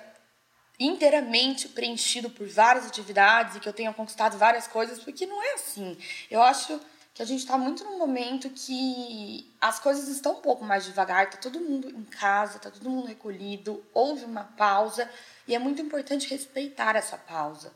inteiramente 0.79 1.69
preenchido 1.69 2.29
por 2.29 2.47
várias 2.47 2.87
atividades 2.87 3.57
e 3.57 3.61
que 3.61 3.69
eu 3.69 3.73
tenha 3.73 3.93
conquistado 3.93 4.37
várias 4.37 4.67
coisas, 4.67 4.99
porque 4.99 5.27
não 5.27 5.43
é 5.43 5.55
assim. 5.55 5.97
Eu 6.31 6.43
acho 6.43 6.79
que 7.15 7.23
a 7.23 7.25
gente 7.25 7.41
está 7.41 7.57
muito 7.57 7.83
num 7.83 7.97
momento 7.97 8.51
que 8.51 9.51
as 9.59 9.81
coisas 9.81 10.09
estão 10.09 10.33
um 10.33 10.43
pouco 10.43 10.63
mais 10.63 10.85
devagar, 10.85 11.31
tá 11.31 11.39
todo 11.39 11.59
mundo 11.59 11.89
em 11.89 12.05
casa, 12.05 12.59
tá 12.59 12.71
todo 12.71 12.91
mundo 12.91 13.07
recolhido, 13.07 13.83
houve 13.95 14.27
uma 14.27 14.45
pausa 14.45 15.11
e 15.49 15.55
é 15.55 15.59
muito 15.59 15.81
importante 15.81 16.29
respeitar 16.29 16.95
essa 16.95 17.17
pausa. 17.17 17.73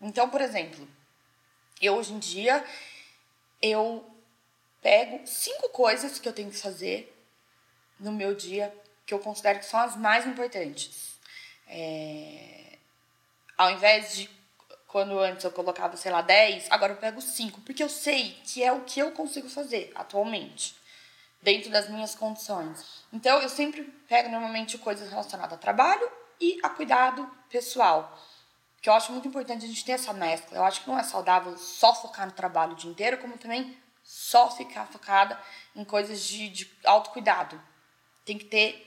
Então, 0.00 0.30
por 0.30 0.40
exemplo, 0.40 0.88
eu 1.78 1.96
hoje 1.96 2.14
em 2.14 2.18
dia 2.18 2.64
eu 3.60 4.09
pego 4.80 5.26
cinco 5.26 5.68
coisas 5.70 6.18
que 6.18 6.28
eu 6.28 6.32
tenho 6.32 6.50
que 6.50 6.58
fazer 6.58 7.16
no 7.98 8.12
meu 8.12 8.34
dia 8.34 8.74
que 9.06 9.14
eu 9.14 9.18
considero 9.18 9.58
que 9.58 9.66
são 9.66 9.80
as 9.80 9.96
mais 9.96 10.26
importantes. 10.26 11.18
É... 11.66 12.78
Ao 13.56 13.70
invés 13.70 14.14
de 14.14 14.30
quando 14.86 15.18
antes 15.18 15.44
eu 15.44 15.52
colocava, 15.52 15.96
sei 15.96 16.10
lá, 16.10 16.20
10, 16.20 16.66
agora 16.70 16.92
eu 16.92 16.96
pego 16.96 17.20
5, 17.20 17.60
porque 17.60 17.82
eu 17.82 17.88
sei 17.88 18.36
que 18.44 18.62
é 18.62 18.72
o 18.72 18.80
que 18.80 18.98
eu 18.98 19.12
consigo 19.12 19.48
fazer 19.48 19.92
atualmente, 19.94 20.74
dentro 21.40 21.70
das 21.70 21.88
minhas 21.88 22.14
condições. 22.14 23.04
Então 23.12 23.40
eu 23.40 23.48
sempre 23.48 23.82
pego 24.08 24.28
normalmente 24.28 24.78
coisas 24.78 25.08
relacionadas 25.08 25.54
a 25.54 25.60
trabalho 25.60 26.10
e 26.40 26.58
a 26.62 26.68
cuidado 26.68 27.28
pessoal. 27.48 28.18
Que 28.82 28.88
eu 28.88 28.94
acho 28.94 29.12
muito 29.12 29.28
importante 29.28 29.64
a 29.64 29.68
gente 29.68 29.84
ter 29.84 29.92
essa 29.92 30.12
mescla. 30.12 30.56
Eu 30.56 30.64
acho 30.64 30.82
que 30.82 30.88
não 30.88 30.98
é 30.98 31.02
saudável 31.02 31.56
só 31.56 31.94
focar 31.94 32.26
no 32.26 32.32
trabalho 32.32 32.72
o 32.72 32.76
dia 32.76 32.90
inteiro, 32.90 33.18
como 33.18 33.36
também 33.36 33.76
só 34.02 34.50
ficar 34.50 34.86
focada 34.86 35.40
em 35.74 35.84
coisas 35.84 36.22
de, 36.22 36.48
de 36.48 36.70
autocuidado. 36.84 37.60
Tem 38.24 38.38
que 38.38 38.44
ter 38.44 38.86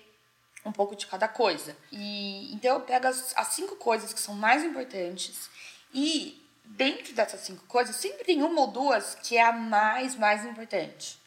um 0.65 0.71
pouco 0.71 0.95
de 0.95 1.05
cada 1.07 1.27
coisa. 1.27 1.75
E 1.91 2.53
então 2.53 2.75
eu 2.75 2.81
pego 2.81 3.07
as, 3.07 3.33
as 3.35 3.47
cinco 3.47 3.75
coisas 3.75 4.13
que 4.13 4.19
são 4.19 4.33
mais 4.35 4.63
importantes 4.63 5.49
e 5.93 6.43
dentro 6.63 7.13
dessas 7.13 7.41
cinco 7.41 7.65
coisas, 7.65 7.95
sempre 7.95 8.23
tem 8.23 8.41
uma 8.41 8.61
ou 8.61 8.67
duas 8.67 9.15
que 9.15 9.37
é 9.37 9.43
a 9.43 9.51
mais, 9.51 10.15
mais 10.15 10.45
importante. 10.45 11.19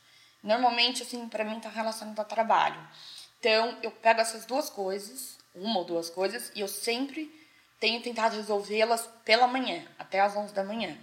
Normalmente, 0.42 1.02
assim, 1.02 1.28
para 1.28 1.44
mim 1.44 1.60
tá 1.60 1.68
relacionado 1.68 2.18
ao 2.18 2.24
trabalho. 2.24 2.80
Então, 3.38 3.76
eu 3.82 3.90
pego 3.90 4.20
essas 4.20 4.44
duas 4.44 4.70
coisas, 4.70 5.38
uma 5.54 5.78
ou 5.78 5.84
duas 5.84 6.08
coisas, 6.10 6.50
e 6.54 6.60
eu 6.60 6.68
sempre 6.68 7.30
tenho 7.78 8.00
tentado 8.02 8.36
resolvê-las 8.36 9.08
pela 9.24 9.46
manhã, 9.46 9.84
até 9.98 10.20
às 10.20 10.34
11 10.36 10.54
da 10.54 10.64
manhã. 10.64 10.96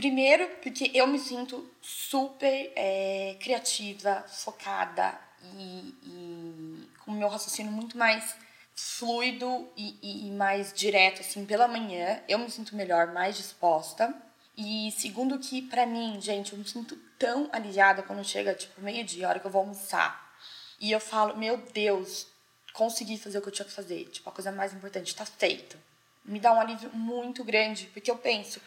Primeiro, 0.00 0.48
porque 0.62 0.90
eu 0.94 1.06
me 1.06 1.18
sinto 1.18 1.70
super 1.82 2.72
é, 2.74 3.36
criativa, 3.38 4.24
focada 4.26 5.20
e, 5.58 5.94
e 6.02 6.88
com 7.04 7.10
o 7.10 7.14
meu 7.14 7.28
raciocínio 7.28 7.70
muito 7.70 7.98
mais 7.98 8.34
fluido 8.74 9.68
e, 9.76 9.98
e, 10.26 10.30
mais 10.30 10.72
direto, 10.72 11.20
assim, 11.20 11.44
pela 11.44 11.68
manhã, 11.68 12.18
eu 12.26 12.38
me 12.38 12.50
sinto 12.50 12.74
melhor, 12.74 13.12
mais 13.12 13.36
disposta. 13.36 14.14
E 14.56 14.90
segundo 14.92 15.38
que, 15.38 15.60
para 15.60 15.84
mim, 15.84 16.18
gente, 16.18 16.54
eu 16.54 16.58
me 16.58 16.64
sinto 16.66 16.96
tão 17.18 17.50
aliviada 17.52 18.02
quando 18.02 18.24
chega, 18.24 18.54
tipo, 18.54 18.80
meio-dia, 18.80 19.28
hora 19.28 19.38
que 19.38 19.46
eu 19.46 19.50
vou 19.50 19.60
almoçar. 19.60 20.34
E 20.80 20.90
eu 20.90 20.98
falo, 20.98 21.36
meu 21.36 21.58
Deus, 21.74 22.26
consegui 22.72 23.18
fazer 23.18 23.36
o 23.36 23.42
que 23.42 23.48
eu 23.48 23.52
tinha 23.52 23.66
que 23.66 23.74
fazer. 23.74 24.06
Tipo, 24.06 24.30
a 24.30 24.32
coisa 24.32 24.50
mais 24.50 24.72
importante, 24.72 25.14
tá 25.14 25.26
feito. 25.26 25.76
Me 26.24 26.40
dá 26.40 26.54
um 26.54 26.60
alívio 26.60 26.88
muito 26.94 27.44
grande, 27.44 27.90
porque 27.92 28.10
eu 28.10 28.16
penso, 28.16 28.62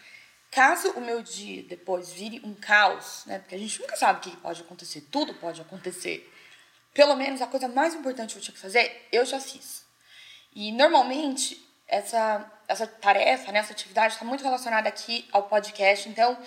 caso 0.53 0.91
o 0.91 1.01
meu 1.01 1.21
dia 1.21 1.63
depois 1.63 2.11
vire 2.11 2.41
um 2.43 2.53
caos, 2.53 3.23
né? 3.25 3.39
Porque 3.39 3.55
a 3.55 3.57
gente 3.57 3.79
nunca 3.81 3.95
sabe 3.95 4.19
o 4.19 4.21
que 4.21 4.37
pode 4.37 4.61
acontecer, 4.61 5.01
tudo 5.11 5.33
pode 5.35 5.61
acontecer. 5.61 6.31
Pelo 6.93 7.15
menos 7.15 7.41
a 7.41 7.47
coisa 7.47 7.67
mais 7.67 7.95
importante 7.95 8.33
que 8.33 8.39
eu 8.39 8.43
tinha 8.43 8.53
que 8.53 8.59
fazer, 8.59 9.07
eu 9.11 9.25
já 9.25 9.39
fiz. 9.39 9.83
E 10.55 10.71
normalmente 10.71 11.67
essa, 11.87 12.51
essa 12.67 12.85
tarefa, 12.85 13.51
né, 13.51 13.59
essa 13.59 13.73
atividade 13.73 14.13
está 14.13 14.25
muito 14.25 14.43
relacionada 14.43 14.87
aqui 14.87 15.27
ao 15.31 15.43
podcast. 15.43 16.07
Então, 16.07 16.37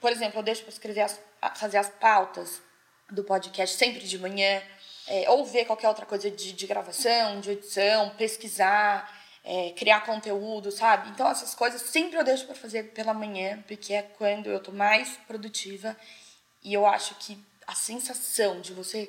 por 0.00 0.12
exemplo, 0.12 0.38
eu 0.38 0.42
deixo 0.42 0.62
para 0.62 0.70
escrever 0.70 1.00
as, 1.02 1.20
fazer 1.56 1.78
as 1.78 1.88
pautas 1.88 2.62
do 3.10 3.24
podcast 3.24 3.76
sempre 3.76 4.04
de 4.04 4.18
manhã, 4.18 4.62
é, 5.08 5.30
ou 5.30 5.44
ver 5.44 5.64
qualquer 5.64 5.88
outra 5.88 6.04
coisa 6.06 6.30
de, 6.30 6.52
de 6.52 6.66
gravação, 6.66 7.40
de 7.40 7.52
edição, 7.52 8.10
pesquisar, 8.10 9.08
é, 9.48 9.70
criar 9.70 10.00
conteúdo, 10.00 10.72
sabe? 10.72 11.08
Então, 11.10 11.28
essas 11.28 11.54
coisas 11.54 11.80
sempre 11.82 12.18
eu 12.18 12.24
deixo 12.24 12.44
para 12.46 12.56
fazer 12.56 12.90
pela 12.92 13.14
manhã, 13.14 13.62
porque 13.68 13.94
é 13.94 14.02
quando 14.02 14.48
eu 14.48 14.60
tô 14.60 14.72
mais 14.72 15.16
produtiva. 15.28 15.96
E 16.64 16.74
eu 16.74 16.84
acho 16.84 17.14
que 17.14 17.38
a 17.64 17.74
sensação 17.74 18.60
de 18.60 18.72
você 18.72 19.08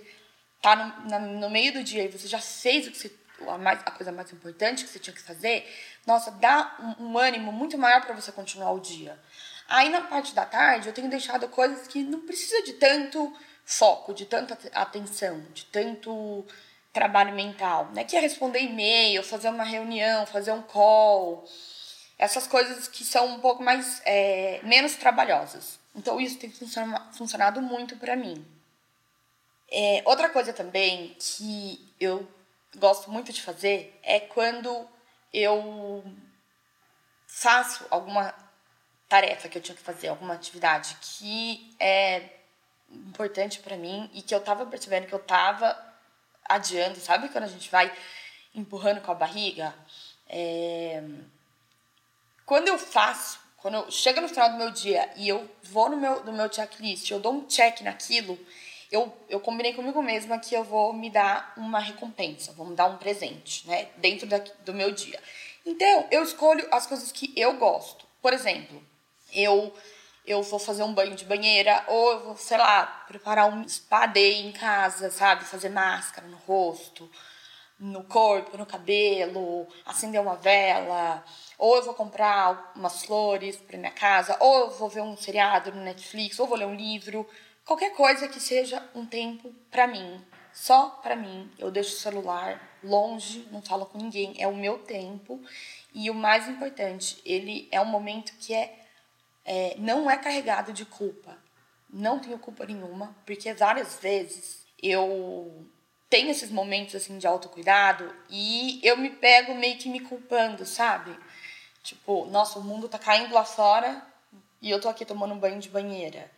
tá 0.62 0.76
no, 0.76 1.40
no 1.40 1.50
meio 1.50 1.74
do 1.74 1.84
dia 1.84 2.04
e 2.04 2.08
você 2.08 2.28
já 2.28 2.40
fez 2.40 2.88
o 2.88 2.92
que 2.92 2.98
você 2.98 3.12
a, 3.48 3.58
mais, 3.58 3.80
a 3.86 3.92
coisa 3.92 4.12
mais 4.12 4.32
importante 4.32 4.84
que 4.84 4.90
você 4.90 5.00
tinha 5.00 5.14
que 5.14 5.22
fazer, 5.22 5.68
nossa, 6.06 6.32
dá 6.32 6.76
um, 7.00 7.12
um 7.12 7.18
ânimo 7.18 7.52
muito 7.52 7.78
maior 7.78 8.02
para 8.02 8.16
você 8.16 8.32
continuar 8.32 8.72
o 8.72 8.80
dia. 8.80 9.20
Aí 9.68 9.90
na 9.90 10.02
parte 10.02 10.34
da 10.34 10.46
tarde 10.46 10.88
eu 10.88 10.94
tenho 10.94 11.10
deixado 11.10 11.48
coisas 11.48 11.88
que 11.88 12.04
não 12.04 12.22
precisa 12.22 12.64
de 12.64 12.74
tanto 12.74 13.36
foco, 13.66 14.14
de 14.14 14.26
tanta 14.26 14.58
atenção, 14.74 15.42
de 15.54 15.66
tanto 15.66 16.46
trabalho 16.98 17.36
mental, 17.36 17.92
né? 17.94 18.04
Que 18.04 18.18
é 18.18 18.20
responder 18.20 18.60
e-mail, 18.60 19.22
fazer 19.22 19.50
uma 19.50 19.64
reunião, 19.64 20.26
fazer 20.26 20.52
um 20.52 20.64
call, 20.64 21.48
essas 22.18 22.48
coisas 22.48 22.88
que 22.88 23.04
são 23.06 23.36
um 23.36 23.40
pouco 23.40 23.62
mais 23.62 24.02
é, 24.04 24.60
menos 24.64 24.96
trabalhosas. 24.96 25.78
Então 25.96 26.20
isso 26.20 26.40
tem 26.40 26.52
funcionado 27.14 27.62
muito 27.62 27.96
para 27.98 28.16
mim. 28.16 28.44
É, 29.72 30.02
outra 30.06 30.28
coisa 30.30 30.52
também 30.54 31.16
que 31.20 31.94
eu 32.00 32.28
gosto 32.76 33.12
muito 33.12 33.32
de 33.32 33.44
fazer 33.44 34.00
é 34.02 34.20
quando 34.20 34.88
eu 35.32 36.04
faço 37.28 37.86
alguma 37.92 38.34
tarefa 39.08 39.48
que 39.48 39.58
eu 39.60 39.62
tinha 39.62 39.76
que 39.76 39.84
fazer, 39.84 40.08
alguma 40.08 40.34
atividade 40.34 40.98
que 41.00 41.76
é 41.80 42.24
importante 42.90 43.60
para 43.60 43.78
mim 43.78 44.10
e 44.16 44.24
que 44.24 44.34
eu 44.34 44.40
tava 44.40 44.66
percebendo 44.66 45.06
que 45.06 45.14
eu 45.14 45.20
tava 45.20 45.87
adiando, 46.48 47.00
sabe 47.00 47.30
quando 47.30 47.46
a 47.46 47.48
gente 47.48 47.70
vai 47.70 47.92
empurrando 48.54 49.02
com 49.02 49.12
a 49.12 49.16
barriga? 49.16 49.74
É... 50.28 51.04
Quando 52.46 52.68
eu 52.68 52.78
faço, 52.78 53.40
quando 53.58 53.76
eu 53.76 53.92
chego 53.92 54.22
no 54.22 54.30
final 54.30 54.52
do 54.52 54.58
meu 54.58 54.72
dia 54.72 55.10
e 55.16 55.28
eu 55.28 55.50
vou 55.64 55.90
no 55.90 55.98
meu, 55.98 56.24
no 56.24 56.34
meu 56.34 56.52
checklist, 56.52 57.10
eu 57.10 57.20
dou 57.20 57.34
um 57.34 57.46
check 57.46 57.82
naquilo, 57.82 58.40
eu, 58.92 59.16
eu 59.30 59.40
combinei 59.40 59.74
comigo 59.74 60.02
mesma 60.02 60.40
que 60.40 60.56
eu 60.56 60.64
vou 60.64 60.94
me 60.94 61.10
dar 61.10 61.54
uma 61.58 61.80
recompensa, 61.80 62.54
vou 62.54 62.66
me 62.66 62.76
dar 62.76 62.86
um 62.86 62.98
presente, 62.98 63.68
né? 63.68 63.90
Dentro 63.98 64.26
da, 64.26 64.38
do 64.64 64.74
meu 64.74 64.92
dia. 64.92 65.22
Então, 65.66 66.08
eu 66.10 66.24
escolho 66.24 66.66
as 66.72 66.88
coisas 66.88 67.12
que 67.12 67.34
eu 67.36 67.58
gosto. 67.58 68.06
Por 68.22 68.32
exemplo, 68.32 68.82
eu 69.34 69.74
eu 70.28 70.44
vou 70.44 70.60
fazer 70.60 70.84
um 70.84 70.94
banho 70.94 71.16
de 71.16 71.24
banheira, 71.24 71.84
ou 71.88 72.12
eu 72.12 72.20
vou, 72.26 72.38
sei 72.38 72.58
lá, 72.58 72.86
preparar 73.08 73.48
um 73.52 73.68
spa 73.68 74.06
day 74.06 74.46
em 74.46 74.52
casa, 74.52 75.10
sabe? 75.10 75.46
Fazer 75.46 75.70
máscara 75.70 76.28
no 76.28 76.36
rosto, 76.36 77.10
no 77.80 78.04
corpo, 78.04 78.58
no 78.58 78.66
cabelo, 78.66 79.66
acender 79.86 80.20
uma 80.20 80.36
vela, 80.36 81.24
ou 81.58 81.78
eu 81.78 81.84
vou 81.84 81.94
comprar 81.94 82.74
umas 82.76 83.06
flores 83.06 83.56
para 83.56 83.78
minha 83.78 83.92
casa, 83.92 84.36
ou 84.42 84.60
eu 84.60 84.70
vou 84.72 84.90
ver 84.90 85.02
um 85.02 85.16
seriado 85.16 85.72
no 85.72 85.82
Netflix, 85.82 86.38
ou 86.40 86.48
vou 86.48 86.58
ler 86.58 86.66
um 86.66 86.76
livro, 86.76 87.26
qualquer 87.64 87.96
coisa 87.96 88.28
que 88.28 88.40
seja 88.40 88.84
um 88.94 89.06
tempo 89.06 89.54
para 89.72 89.88
mim, 89.88 90.22
só 90.52 90.90
para 91.02 91.16
mim. 91.16 91.50
Eu 91.58 91.72
deixo 91.72 91.96
o 91.96 92.00
celular 92.00 92.62
longe, 92.84 93.48
não 93.50 93.62
falo 93.62 93.86
com 93.86 93.98
ninguém, 93.98 94.36
é 94.40 94.48
o 94.48 94.56
meu 94.56 94.80
tempo. 94.80 95.42
E 95.94 96.10
o 96.10 96.14
mais 96.14 96.50
importante, 96.50 97.22
ele 97.24 97.68
é 97.72 97.80
um 97.80 97.86
momento 97.86 98.34
que 98.40 98.54
é 98.54 98.77
é, 99.48 99.76
não 99.78 100.12
é 100.12 100.18
carregado 100.18 100.74
de 100.74 100.86
culpa. 100.86 101.38
Não 101.90 102.20
tenho 102.20 102.38
culpa 102.38 102.66
nenhuma, 102.66 103.16
porque 103.26 103.54
várias 103.54 103.96
vezes 103.96 104.66
eu 104.84 105.66
tenho 106.10 106.30
esses 106.30 106.52
momentos 106.52 106.96
assim 106.96 107.18
de 107.18 107.26
autocuidado 107.26 108.14
e 108.30 108.82
eu 108.84 108.98
me 108.98 109.10
pego 109.10 109.56
meio 109.56 109.78
que 109.78 109.88
me 109.88 110.02
culpando, 110.02 110.66
sabe? 110.66 111.18
Tipo, 111.82 112.26
nossa, 112.26 112.60
o 112.60 112.64
mundo 112.64 112.90
tá 112.90 113.00
caindo 113.00 113.34
lá 113.34 113.46
fora 113.46 114.06
e 114.62 114.70
eu 114.70 114.82
tô 114.82 114.90
aqui 114.90 115.06
tomando 115.06 115.34
banho 115.36 115.60
de 115.60 115.70
banheira. 115.70 116.30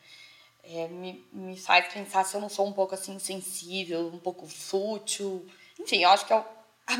É, 0.63 0.87
me, 0.87 1.27
me 1.33 1.57
faz 1.57 1.91
pensar 1.91 2.23
se 2.23 2.35
eu 2.35 2.41
não 2.41 2.49
sou 2.49 2.67
um 2.67 2.73
pouco 2.73 2.93
assim 2.93 3.17
sensível, 3.17 4.07
um 4.13 4.19
pouco 4.19 4.45
fútil. 4.45 5.47
Enfim, 5.79 6.03
eu 6.03 6.09
acho 6.11 6.27
que 6.27 6.33
a 6.33 6.45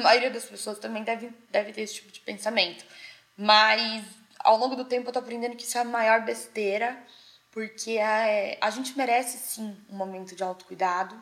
maioria 0.01 0.31
das 0.31 0.45
pessoas 0.45 0.79
também 0.79 1.03
deve, 1.03 1.31
deve 1.51 1.71
ter 1.71 1.81
esse 1.81 1.95
tipo 1.95 2.11
de 2.11 2.19
pensamento. 2.21 2.83
Mas 3.37 4.03
ao 4.39 4.58
longo 4.58 4.75
do 4.75 4.86
tempo 4.86 5.10
eu 5.10 5.13
tô 5.13 5.19
aprendendo 5.19 5.55
que 5.55 5.63
isso 5.63 5.77
é 5.77 5.81
a 5.81 5.86
maior 5.86 6.24
besteira, 6.24 7.01
porque 7.51 7.98
é, 7.98 8.58
a 8.62 8.69
gente 8.69 8.98
merece 8.98 9.38
sim 9.38 9.77
um 9.89 9.96
momento 9.96 10.36
de 10.36 10.43
autocuidado. 10.43 11.19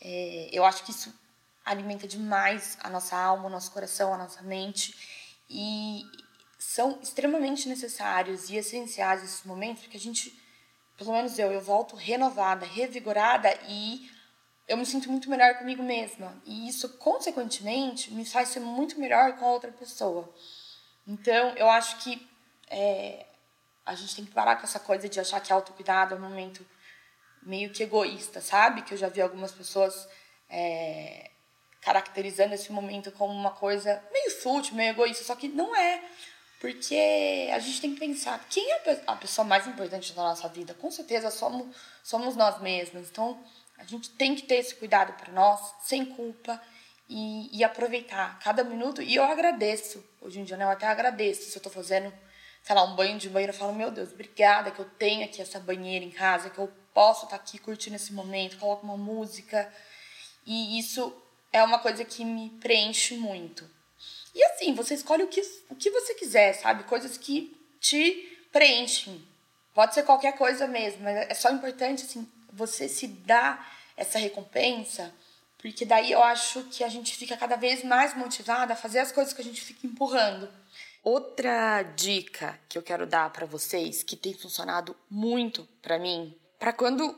É, 0.00 0.48
eu 0.52 0.64
acho 0.64 0.84
que 0.84 0.90
isso 0.90 1.12
alimenta 1.64 2.06
demais 2.06 2.78
a 2.80 2.88
nossa 2.88 3.16
alma, 3.16 3.46
o 3.46 3.50
nosso 3.50 3.70
coração, 3.70 4.12
a 4.14 4.18
nossa 4.18 4.42
mente. 4.42 4.94
E 5.48 6.02
são 6.58 6.98
extremamente 7.02 7.68
necessários 7.68 8.50
e 8.50 8.56
essenciais 8.56 9.24
esses 9.24 9.44
momentos, 9.44 9.82
porque 9.82 9.96
a 9.96 10.00
gente, 10.00 10.38
pelo 10.96 11.12
menos 11.12 11.38
eu, 11.38 11.50
eu 11.50 11.60
volto 11.60 11.96
renovada, 11.96 12.66
revigorada 12.66 13.52
e 13.68 14.10
eu 14.68 14.76
me 14.76 14.86
sinto 14.86 15.10
muito 15.10 15.28
melhor 15.28 15.58
comigo 15.58 15.82
mesma. 15.82 16.32
E 16.44 16.68
isso, 16.68 16.88
consequentemente, 16.90 18.12
me 18.12 18.24
faz 18.24 18.50
ser 18.50 18.60
muito 18.60 19.00
melhor 19.00 19.36
com 19.36 19.44
a 19.46 19.52
outra 19.52 19.72
pessoa. 19.72 20.32
Então, 21.10 21.52
eu 21.56 21.68
acho 21.68 21.96
que 22.04 22.24
é, 22.68 23.26
a 23.84 23.96
gente 23.96 24.14
tem 24.14 24.24
que 24.24 24.30
parar 24.30 24.54
com 24.54 24.62
essa 24.62 24.78
coisa 24.78 25.08
de 25.08 25.18
achar 25.18 25.40
que 25.40 25.52
autocuidado 25.52 26.14
é 26.14 26.16
um 26.16 26.20
momento 26.20 26.64
meio 27.42 27.72
que 27.72 27.82
egoísta, 27.82 28.40
sabe? 28.40 28.82
Que 28.82 28.94
eu 28.94 28.98
já 28.98 29.08
vi 29.08 29.20
algumas 29.20 29.50
pessoas 29.50 30.08
é, 30.48 31.32
caracterizando 31.80 32.54
esse 32.54 32.70
momento 32.70 33.10
como 33.10 33.32
uma 33.32 33.50
coisa 33.50 34.00
meio 34.12 34.30
fútil, 34.30 34.76
meio 34.76 34.90
egoísta, 34.90 35.24
só 35.24 35.34
que 35.34 35.48
não 35.48 35.74
é. 35.74 36.00
Porque 36.60 37.50
a 37.52 37.58
gente 37.58 37.80
tem 37.80 37.92
que 37.94 37.98
pensar 37.98 38.46
quem 38.48 38.70
é 38.70 39.02
a 39.08 39.16
pessoa 39.16 39.44
mais 39.44 39.66
importante 39.66 40.12
da 40.12 40.22
nossa 40.22 40.48
vida. 40.48 40.74
Com 40.74 40.92
certeza 40.92 41.28
somos, 41.28 41.74
somos 42.04 42.36
nós 42.36 42.60
mesmos. 42.60 43.10
Então, 43.10 43.42
a 43.76 43.84
gente 43.84 44.10
tem 44.10 44.36
que 44.36 44.42
ter 44.42 44.56
esse 44.56 44.76
cuidado 44.76 45.12
para 45.14 45.32
nós, 45.32 45.74
sem 45.82 46.04
culpa 46.04 46.62
e, 47.10 47.58
e, 47.58 47.64
aproveitar 47.64 48.38
cada 48.38 48.62
minuto. 48.62 49.02
E 49.02 49.16
eu 49.16 49.24
agradeço, 49.24 50.02
hoje 50.20 50.38
em 50.38 50.44
dia, 50.44 50.56
né? 50.56 50.64
Eu 50.64 50.70
até 50.70 50.86
agradeço 50.86 51.50
se 51.50 51.58
eu 51.58 51.62
tô 51.62 51.68
fazendo, 51.68 52.12
sei 52.62 52.74
lá, 52.74 52.84
um 52.84 52.94
banho 52.94 53.18
de 53.18 53.28
banheiro. 53.28 53.52
Eu 53.52 53.58
falo, 53.58 53.74
meu 53.74 53.90
Deus, 53.90 54.12
obrigada 54.12 54.70
que 54.70 54.78
eu 54.78 54.84
tenho 54.84 55.24
aqui 55.24 55.42
essa 55.42 55.58
banheira 55.58 56.04
em 56.04 56.10
casa, 56.10 56.50
que 56.50 56.58
eu 56.58 56.72
posso 56.94 57.24
estar 57.24 57.36
tá 57.36 57.42
aqui 57.42 57.58
curtindo 57.58 57.96
esse 57.96 58.12
momento, 58.12 58.58
coloco 58.58 58.86
uma 58.86 58.96
música. 58.96 59.70
E 60.46 60.78
isso 60.78 61.12
é 61.52 61.60
uma 61.64 61.80
coisa 61.80 62.04
que 62.04 62.24
me 62.24 62.50
preenche 62.60 63.16
muito. 63.16 63.68
E 64.32 64.44
assim, 64.44 64.72
você 64.72 64.94
escolhe 64.94 65.24
o 65.24 65.28
que, 65.28 65.42
o 65.68 65.74
que 65.74 65.90
você 65.90 66.14
quiser, 66.14 66.52
sabe? 66.52 66.84
Coisas 66.84 67.18
que 67.18 67.60
te 67.80 68.46
preenchem. 68.52 69.26
Pode 69.74 69.94
ser 69.94 70.04
qualquer 70.04 70.36
coisa 70.38 70.68
mesmo, 70.68 71.02
mas 71.02 71.16
é 71.16 71.34
só 71.34 71.50
importante, 71.50 72.04
assim, 72.04 72.26
você 72.52 72.88
se 72.88 73.08
dar 73.08 73.76
essa 73.96 74.18
recompensa 74.18 75.12
porque 75.60 75.84
daí 75.84 76.10
eu 76.12 76.22
acho 76.22 76.64
que 76.64 76.82
a 76.82 76.88
gente 76.88 77.14
fica 77.16 77.36
cada 77.36 77.56
vez 77.56 77.84
mais 77.84 78.16
motivada 78.16 78.72
a 78.72 78.76
fazer 78.76 79.00
as 79.00 79.12
coisas 79.12 79.32
que 79.32 79.42
a 79.42 79.44
gente 79.44 79.60
fica 79.60 79.86
empurrando. 79.86 80.48
Outra 81.02 81.82
dica 81.82 82.58
que 82.68 82.76
eu 82.76 82.82
quero 82.82 83.06
dar 83.06 83.30
para 83.30 83.46
vocês, 83.46 84.02
que 84.02 84.16
tem 84.16 84.34
funcionado 84.34 84.96
muito 85.08 85.66
para 85.82 85.98
mim, 85.98 86.34
para 86.58 86.72
quando 86.72 87.14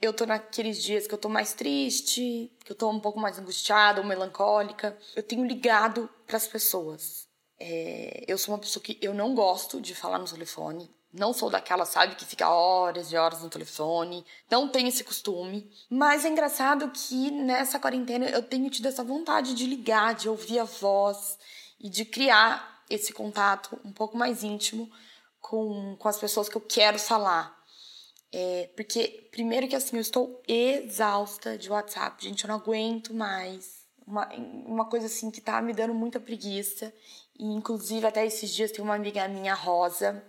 eu 0.00 0.12
tô 0.12 0.26
naqueles 0.26 0.82
dias 0.82 1.06
que 1.06 1.14
eu 1.14 1.18
tô 1.18 1.28
mais 1.28 1.54
triste, 1.54 2.50
que 2.64 2.72
eu 2.72 2.76
tô 2.76 2.90
um 2.90 3.00
pouco 3.00 3.20
mais 3.20 3.38
angustiada 3.38 4.00
ou 4.00 4.06
melancólica, 4.06 4.98
eu 5.14 5.22
tenho 5.22 5.46
ligado 5.46 6.08
para 6.26 6.36
as 6.36 6.46
pessoas. 6.46 7.28
É, 7.58 8.24
eu 8.26 8.36
sou 8.36 8.54
uma 8.54 8.60
pessoa 8.60 8.82
que 8.82 8.98
eu 9.00 9.14
não 9.14 9.34
gosto 9.34 9.80
de 9.80 9.94
falar 9.94 10.18
no 10.18 10.24
telefone. 10.24 10.90
Não 11.12 11.34
sou 11.34 11.50
daquela, 11.50 11.84
sabe, 11.84 12.14
que 12.14 12.24
fica 12.24 12.48
horas 12.48 13.12
e 13.12 13.16
horas 13.16 13.42
no 13.42 13.50
telefone. 13.50 14.24
Não 14.50 14.66
tenho 14.66 14.88
esse 14.88 15.04
costume. 15.04 15.70
Mas 15.90 16.24
é 16.24 16.28
engraçado 16.28 16.90
que 16.90 17.30
nessa 17.30 17.78
quarentena 17.78 18.26
eu 18.30 18.42
tenho 18.42 18.70
tido 18.70 18.88
essa 18.88 19.04
vontade 19.04 19.54
de 19.54 19.66
ligar, 19.66 20.14
de 20.14 20.28
ouvir 20.28 20.58
a 20.58 20.64
voz 20.64 21.38
e 21.78 21.90
de 21.90 22.06
criar 22.06 22.82
esse 22.88 23.12
contato 23.12 23.78
um 23.84 23.92
pouco 23.92 24.16
mais 24.16 24.42
íntimo 24.42 24.90
com, 25.38 25.96
com 25.98 26.08
as 26.08 26.18
pessoas 26.18 26.48
que 26.48 26.56
eu 26.56 26.60
quero 26.62 26.98
falar. 26.98 27.60
É, 28.32 28.70
porque, 28.74 29.28
primeiro 29.30 29.68
que 29.68 29.76
assim, 29.76 29.96
eu 29.96 30.00
estou 30.00 30.42
exausta 30.48 31.58
de 31.58 31.70
WhatsApp, 31.70 32.24
gente, 32.24 32.44
eu 32.44 32.48
não 32.48 32.56
aguento 32.56 33.12
mais. 33.12 33.82
Uma, 34.06 34.26
uma 34.66 34.84
coisa 34.86 35.06
assim 35.06 35.30
que 35.30 35.40
tá 35.40 35.60
me 35.60 35.74
dando 35.74 35.92
muita 35.92 36.18
preguiça. 36.18 36.92
E, 37.38 37.44
inclusive, 37.44 38.06
até 38.06 38.24
esses 38.24 38.50
dias 38.50 38.72
tem 38.72 38.82
uma 38.82 38.94
amiga 38.94 39.28
minha, 39.28 39.54
Rosa, 39.54 40.24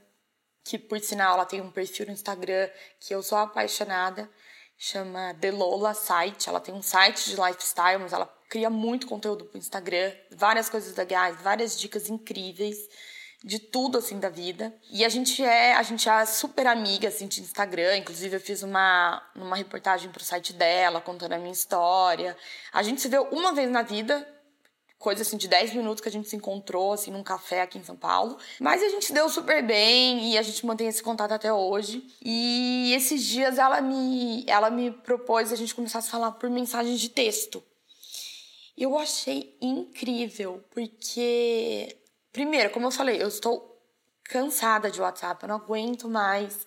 que 0.64 0.78
por 0.78 1.00
sinal 1.00 1.36
ela 1.36 1.46
tem 1.46 1.62
um 1.62 1.72
perfil 1.72 2.06
no 2.06 2.14
Instagram 2.14 2.70
que 3.00 3.14
eu 3.14 3.22
sou 3.22 3.38
apaixonada, 3.38 4.30
chama 4.78 5.34
Delola 5.34 5.94
Site. 5.94 6.50
Ela 6.50 6.60
tem 6.60 6.74
um 6.74 6.82
site 6.82 7.30
de 7.30 7.36
lifestyle, 7.36 8.00
mas 8.00 8.14
ela 8.14 8.26
cria 8.50 8.70
muito 8.70 9.08
conteúdo 9.08 9.46
pro 9.46 9.58
Instagram, 9.58 10.12
várias 10.32 10.70
coisas 10.70 10.96
legais, 10.96 11.42
várias 11.42 11.80
dicas 11.80 12.10
incríveis 12.10 12.78
de 13.44 13.60
tudo 13.60 13.98
assim 13.98 14.20
da 14.20 14.30
vida. 14.30 14.74
E 14.90 15.04
a 15.04 15.10
gente 15.10 15.44
é, 15.44 15.76
a 15.76 15.84
gente 15.84 16.08
é 16.08 16.26
super 16.26 16.66
amiga 16.66 17.10
assim 17.10 17.28
de 17.28 17.42
Instagram, 17.42 17.98
inclusive 17.98 18.38
eu 18.38 18.40
fiz 18.40 18.64
uma 18.64 19.22
uma 19.36 19.58
reportagem 19.58 20.10
pro 20.12 20.24
site 20.24 20.54
dela 20.54 21.02
contando 21.02 21.34
a 21.34 21.38
minha 21.38 21.52
história. 21.52 22.38
A 22.72 22.82
gente 22.82 23.02
se 23.02 23.10
viu 23.10 23.24
uma 23.24 23.54
vez 23.54 23.70
na 23.70 23.82
vida, 23.82 24.26
coisa 25.04 25.22
assim 25.22 25.36
de 25.36 25.50
10 25.50 25.74
minutos 25.74 26.02
que 26.02 26.08
a 26.08 26.12
gente 26.12 26.30
se 26.30 26.36
encontrou 26.38 26.94
assim 26.94 27.12
num 27.12 27.22
café 27.22 27.62
aqui 27.62 27.78
em 27.78 27.84
São 27.84 27.96
Paulo. 27.96 28.38
Mas 28.58 28.82
a 28.82 28.88
gente 28.88 29.12
deu 29.12 29.28
super 29.28 29.62
bem 29.62 30.32
e 30.32 30.38
a 30.38 30.42
gente 30.42 30.66
mantém 30.66 30.88
esse 30.88 31.04
contato 31.04 31.34
até 31.34 31.52
hoje. 31.52 32.08
E 32.24 32.94
esses 32.96 33.22
dias 33.22 33.58
ela 33.58 33.82
me 33.82 34.46
ela 34.48 34.70
me 34.70 34.92
propôs 34.92 35.52
a 35.52 35.58
gente 35.58 35.76
começar 35.76 36.00
a 36.00 36.02
falar 36.02 36.32
por 36.32 36.50
mensagens 36.50 37.02
de 37.02 37.10
texto. 37.10 37.62
Eu 38.78 38.98
achei 38.98 39.56
incrível, 39.62 40.64
porque 40.72 41.98
primeiro, 42.32 42.70
como 42.72 42.88
eu 42.88 42.92
falei, 42.92 43.22
eu 43.22 43.28
estou 43.28 43.78
cansada 44.24 44.90
de 44.90 45.02
WhatsApp, 45.02 45.44
eu 45.44 45.50
não 45.50 45.58
aguento 45.58 46.08
mais 46.08 46.66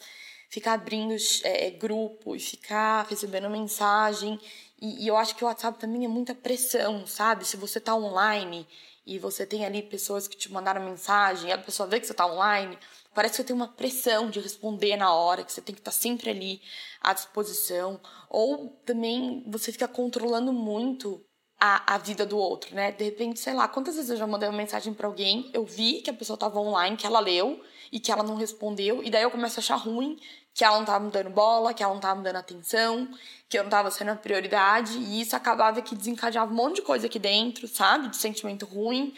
ficar 0.48 0.74
abrindo 0.74 1.14
é, 1.44 1.70
grupo 1.70 2.34
e 2.36 2.40
ficar 2.40 3.06
recebendo 3.08 3.50
mensagem 3.50 4.38
e, 4.80 5.04
e, 5.04 5.08
eu 5.08 5.16
acho 5.16 5.34
que 5.34 5.44
o 5.44 5.46
WhatsApp 5.46 5.78
também 5.78 6.04
é 6.04 6.08
muita 6.08 6.34
pressão, 6.34 7.06
sabe? 7.06 7.44
Se 7.44 7.56
você 7.56 7.80
tá 7.80 7.94
online 7.94 8.66
e 9.06 9.18
você 9.18 9.46
tem 9.46 9.64
ali 9.64 9.82
pessoas 9.82 10.28
que 10.28 10.36
te 10.36 10.52
mandaram 10.52 10.84
mensagem, 10.84 11.48
e 11.48 11.52
a 11.52 11.58
pessoa 11.58 11.88
vê 11.88 12.00
que 12.00 12.06
você 12.06 12.14
tá 12.14 12.26
online, 12.26 12.78
parece 13.14 13.32
que 13.32 13.36
você 13.38 13.44
tem 13.44 13.56
uma 13.56 13.68
pressão 13.68 14.28
de 14.28 14.40
responder 14.40 14.96
na 14.96 15.12
hora, 15.14 15.44
que 15.44 15.52
você 15.52 15.62
tem 15.62 15.74
que 15.74 15.80
estar 15.80 15.92
tá 15.92 15.96
sempre 15.96 16.28
ali 16.28 16.60
à 17.00 17.14
disposição. 17.14 18.00
Ou 18.28 18.68
também 18.84 19.44
você 19.46 19.72
fica 19.72 19.88
controlando 19.88 20.52
muito 20.52 21.24
a, 21.58 21.94
a 21.94 21.98
vida 21.98 22.26
do 22.26 22.36
outro, 22.36 22.74
né? 22.74 22.92
De 22.92 23.04
repente, 23.04 23.40
sei 23.40 23.54
lá, 23.54 23.66
quantas 23.68 23.94
vezes 23.94 24.10
eu 24.10 24.16
já 24.16 24.26
mandei 24.26 24.48
uma 24.48 24.58
mensagem 24.58 24.92
para 24.92 25.06
alguém, 25.06 25.50
eu 25.54 25.64
vi 25.64 26.02
que 26.02 26.10
a 26.10 26.14
pessoa 26.14 26.36
tava 26.36 26.60
online, 26.60 26.96
que 26.96 27.06
ela 27.06 27.20
leu 27.20 27.62
e 27.92 28.00
que 28.00 28.10
ela 28.10 28.22
não 28.22 28.36
respondeu, 28.36 29.02
e 29.02 29.10
daí 29.10 29.22
eu 29.22 29.30
começo 29.30 29.58
a 29.58 29.62
achar 29.62 29.76
ruim 29.76 30.18
que 30.54 30.64
ela 30.64 30.78
não 30.78 30.86
tava 30.86 31.04
me 31.04 31.10
dando 31.10 31.28
bola, 31.28 31.74
que 31.74 31.82
ela 31.82 31.92
não 31.92 32.00
tava 32.00 32.16
me 32.16 32.24
dando 32.24 32.36
atenção, 32.36 33.08
que 33.46 33.58
eu 33.58 33.62
não 33.62 33.70
tava 33.70 33.90
sendo 33.90 34.12
a 34.12 34.16
prioridade, 34.16 34.96
e 34.96 35.20
isso 35.20 35.36
acabava 35.36 35.82
que 35.82 35.94
desencadeava 35.94 36.50
um 36.50 36.54
monte 36.54 36.76
de 36.76 36.82
coisa 36.82 37.06
aqui 37.06 37.18
dentro, 37.18 37.68
sabe? 37.68 38.08
De 38.08 38.16
sentimento 38.16 38.64
ruim. 38.64 39.14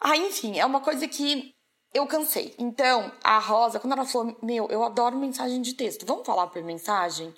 Ah, 0.00 0.16
enfim, 0.16 0.58
é 0.58 0.66
uma 0.66 0.80
coisa 0.80 1.06
que 1.06 1.54
eu 1.94 2.04
cansei. 2.06 2.52
Então, 2.58 3.12
a 3.22 3.38
Rosa, 3.38 3.78
quando 3.78 3.92
ela 3.92 4.04
falou, 4.04 4.36
meu, 4.42 4.66
eu 4.68 4.82
adoro 4.82 5.16
mensagem 5.16 5.62
de 5.62 5.72
texto, 5.74 6.04
vamos 6.04 6.26
falar 6.26 6.48
por 6.48 6.60
mensagem? 6.64 7.32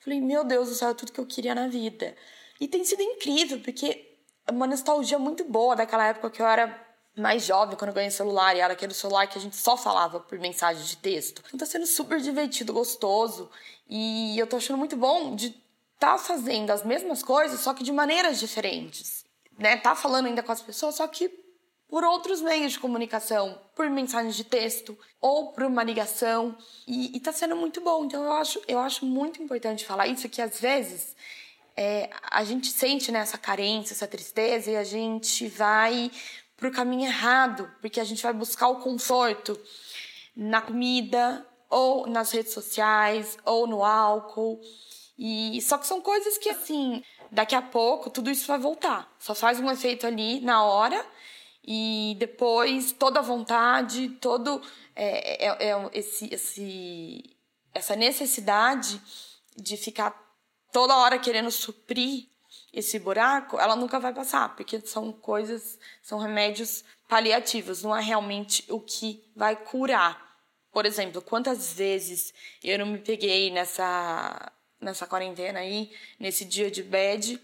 Falei, 0.00 0.20
meu 0.20 0.44
Deus 0.44 0.68
do 0.68 0.74
céu, 0.74 0.90
é 0.90 0.94
tudo 0.94 1.10
que 1.10 1.20
eu 1.20 1.26
queria 1.26 1.54
na 1.54 1.68
vida. 1.68 2.14
E 2.60 2.68
tem 2.68 2.84
sido 2.84 3.02
incrível, 3.02 3.60
porque 3.60 4.18
é 4.46 4.52
uma 4.52 4.66
nostalgia 4.66 5.18
muito 5.18 5.42
boa 5.44 5.74
daquela 5.74 6.06
época 6.06 6.30
que 6.30 6.42
eu 6.42 6.46
era 6.46 6.83
mais 7.16 7.44
jovem, 7.44 7.76
quando 7.76 7.90
eu 7.90 7.94
ganhei 7.94 8.10
celular, 8.10 8.56
e 8.56 8.60
era 8.60 8.72
aquele 8.72 8.94
celular 8.94 9.26
que 9.26 9.38
a 9.38 9.40
gente 9.40 9.56
só 9.56 9.76
falava 9.76 10.20
por 10.20 10.38
mensagem 10.38 10.84
de 10.84 10.96
texto. 10.96 11.42
Então 11.46 11.58
tá 11.58 11.66
sendo 11.66 11.86
super 11.86 12.20
divertido, 12.20 12.72
gostoso, 12.72 13.50
e 13.88 14.38
eu 14.38 14.46
tô 14.46 14.56
achando 14.56 14.78
muito 14.78 14.96
bom 14.96 15.34
de 15.34 15.48
estar 15.94 16.12
tá 16.12 16.18
fazendo 16.18 16.70
as 16.70 16.84
mesmas 16.84 17.22
coisas, 17.22 17.60
só 17.60 17.72
que 17.72 17.84
de 17.84 17.92
maneiras 17.92 18.40
diferentes. 18.40 19.24
Né? 19.58 19.76
Tá 19.76 19.94
falando 19.94 20.26
ainda 20.26 20.42
com 20.42 20.50
as 20.50 20.60
pessoas, 20.60 20.96
só 20.96 21.06
que 21.06 21.28
por 21.88 22.02
outros 22.02 22.40
meios 22.40 22.72
de 22.72 22.80
comunicação, 22.80 23.60
por 23.76 23.88
mensagens 23.88 24.34
de 24.34 24.42
texto 24.42 24.98
ou 25.20 25.52
por 25.52 25.62
uma 25.62 25.84
ligação. 25.84 26.56
E, 26.86 27.16
está 27.16 27.30
sendo 27.32 27.54
muito 27.54 27.80
bom. 27.80 28.04
Então 28.04 28.24
eu 28.24 28.32
acho, 28.32 28.60
eu 28.66 28.80
acho 28.80 29.06
muito 29.06 29.40
importante 29.40 29.84
falar 29.84 30.08
isso, 30.08 30.28
que 30.28 30.42
às 30.42 30.58
vezes 30.58 31.14
é, 31.76 32.10
a 32.30 32.42
gente 32.42 32.68
sente 32.68 33.12
né, 33.12 33.20
essa 33.20 33.38
carência, 33.38 33.94
essa 33.94 34.08
tristeza, 34.08 34.72
e 34.72 34.76
a 34.76 34.82
gente 34.82 35.46
vai 35.46 36.10
para 36.56 36.68
o 36.68 36.72
caminho 36.72 37.06
errado, 37.06 37.70
porque 37.80 38.00
a 38.00 38.04
gente 38.04 38.22
vai 38.22 38.32
buscar 38.32 38.68
o 38.68 38.80
conforto 38.80 39.58
na 40.36 40.60
comida, 40.60 41.46
ou 41.68 42.06
nas 42.06 42.30
redes 42.30 42.52
sociais, 42.52 43.36
ou 43.44 43.66
no 43.66 43.84
álcool. 43.84 44.60
E 45.18 45.60
só 45.62 45.78
que 45.78 45.86
são 45.86 46.00
coisas 46.00 46.38
que 46.38 46.48
assim, 46.48 47.02
daqui 47.30 47.54
a 47.54 47.62
pouco 47.62 48.10
tudo 48.10 48.30
isso 48.30 48.46
vai 48.46 48.58
voltar. 48.58 49.12
Só 49.18 49.34
faz 49.34 49.58
um 49.60 49.70
efeito 49.70 50.06
ali 50.06 50.40
na 50.40 50.64
hora 50.64 51.04
e 51.66 52.16
depois 52.18 52.92
toda 52.92 53.20
a 53.20 53.22
vontade, 53.22 54.08
todo 54.20 54.60
é, 54.94 55.46
é, 55.46 55.70
é 55.70 55.90
esse, 55.92 56.32
esse, 56.32 57.36
essa 57.72 57.96
necessidade 57.96 59.00
de 59.56 59.76
ficar 59.76 60.14
toda 60.72 60.96
hora 60.96 61.18
querendo 61.18 61.50
suprir 61.50 62.28
esse 62.74 62.98
buraco, 62.98 63.58
ela 63.58 63.76
nunca 63.76 64.00
vai 64.00 64.12
passar, 64.12 64.54
porque 64.56 64.80
são 64.80 65.12
coisas, 65.12 65.78
são 66.02 66.18
remédios 66.18 66.84
paliativos, 67.08 67.82
não 67.82 67.94
é 67.94 68.02
realmente 68.02 68.64
o 68.68 68.80
que 68.80 69.22
vai 69.36 69.54
curar. 69.54 70.34
Por 70.72 70.84
exemplo, 70.84 71.22
quantas 71.22 71.72
vezes 71.72 72.34
eu 72.62 72.78
não 72.78 72.86
me 72.86 72.98
peguei 72.98 73.50
nessa 73.50 74.52
nessa 74.80 75.06
quarentena 75.06 75.60
aí, 75.60 75.90
nesse 76.20 76.44
dia 76.44 76.70
de 76.70 76.82
bed, 76.82 77.40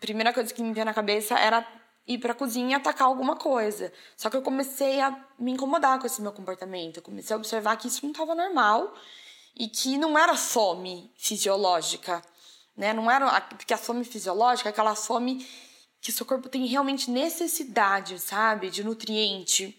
primeira 0.00 0.34
coisa 0.34 0.52
que 0.52 0.62
me 0.62 0.74
veio 0.74 0.84
na 0.84 0.92
cabeça 0.92 1.34
era 1.38 1.66
ir 2.06 2.18
para 2.18 2.32
a 2.32 2.34
cozinha 2.34 2.76
atacar 2.76 3.08
alguma 3.08 3.36
coisa. 3.36 3.92
Só 4.16 4.28
que 4.28 4.36
eu 4.36 4.42
comecei 4.42 5.00
a 5.00 5.10
me 5.38 5.52
incomodar 5.52 5.98
com 5.98 6.06
esse 6.06 6.20
meu 6.20 6.32
comportamento. 6.32 6.98
Eu 6.98 7.02
comecei 7.02 7.34
a 7.34 7.38
observar 7.38 7.76
que 7.76 7.88
isso 7.88 8.04
não 8.04 8.12
estava 8.12 8.34
normal 8.34 8.94
e 9.56 9.68
que 9.68 9.96
não 9.96 10.18
era 10.18 10.36
fome 10.36 11.10
fisiológica, 11.16 12.22
né? 12.76 12.92
Não 12.92 13.10
era 13.10 13.40
porque 13.40 13.74
a 13.74 13.78
fome 13.78 14.04
fisiológica 14.04 14.68
é 14.68 14.72
aquela 14.72 14.94
fome 14.94 15.46
que 16.00 16.12
seu 16.12 16.26
corpo 16.26 16.48
tem 16.48 16.66
realmente 16.66 17.10
necessidade, 17.10 18.18
sabe, 18.18 18.70
de 18.70 18.84
nutriente, 18.84 19.76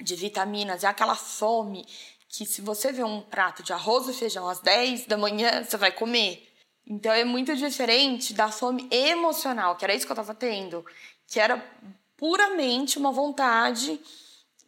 de 0.00 0.14
vitaminas, 0.14 0.84
é 0.84 0.86
aquela 0.86 1.16
fome 1.16 1.84
que 2.28 2.44
se 2.44 2.60
você 2.60 2.92
vê 2.92 3.02
um 3.02 3.20
prato 3.20 3.62
de 3.62 3.72
arroz 3.72 4.08
e 4.08 4.12
feijão 4.12 4.48
às 4.48 4.60
10 4.60 5.06
da 5.06 5.16
manhã, 5.16 5.64
você 5.64 5.76
vai 5.76 5.90
comer. 5.90 6.46
Então 6.86 7.10
é 7.10 7.24
muito 7.24 7.56
diferente 7.56 8.32
da 8.32 8.48
fome 8.48 8.86
emocional, 8.90 9.74
que 9.74 9.84
era 9.84 9.94
isso 9.94 10.06
que 10.06 10.12
eu 10.12 10.14
estava 10.14 10.34
tendo 10.34 10.84
que 11.26 11.40
era 11.40 11.58
puramente 12.16 12.98
uma 12.98 13.12
vontade 13.12 14.00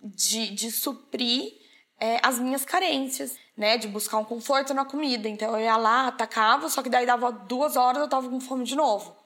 de, 0.02 0.50
de 0.50 0.70
suprir 0.70 1.54
é, 1.98 2.20
as 2.22 2.38
minhas 2.38 2.64
carências, 2.64 3.36
né? 3.56 3.76
De 3.76 3.88
buscar 3.88 4.18
um 4.18 4.24
conforto 4.24 4.72
na 4.72 4.84
comida. 4.84 5.28
Então 5.28 5.56
eu 5.56 5.60
ia 5.60 5.76
lá, 5.76 6.08
atacava, 6.08 6.68
só 6.68 6.82
que 6.82 6.88
daí 6.88 7.06
dava 7.06 7.32
duas 7.32 7.76
horas 7.76 8.02
eu 8.02 8.08
tava 8.08 8.28
com 8.28 8.40
fome 8.40 8.64
de 8.64 8.76
novo. 8.76 9.16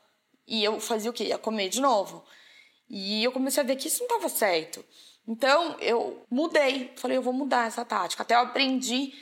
E 0.47 0.63
eu 0.65 0.81
fazia 0.81 1.11
o 1.11 1.15
quê? 1.15 1.25
Ia 1.25 1.39
comer 1.39 1.69
de 1.69 1.81
novo. 1.81 2.25
E 2.89 3.23
eu 3.25 3.33
comecei 3.33 3.63
a 3.63 3.67
ver 3.67 3.77
que 3.77 3.89
isso 3.89 4.01
não 4.01 4.07
estava 4.07 4.29
certo. 4.29 4.85
Então 5.27 5.77
eu 5.81 6.25
mudei. 6.31 6.93
Falei, 6.97 7.17
eu 7.17 7.23
vou 7.23 7.33
mudar 7.33 7.67
essa 7.67 7.85
tática. 7.85 8.23
Até 8.23 8.35
eu 8.35 8.41
aprendi 8.41 9.13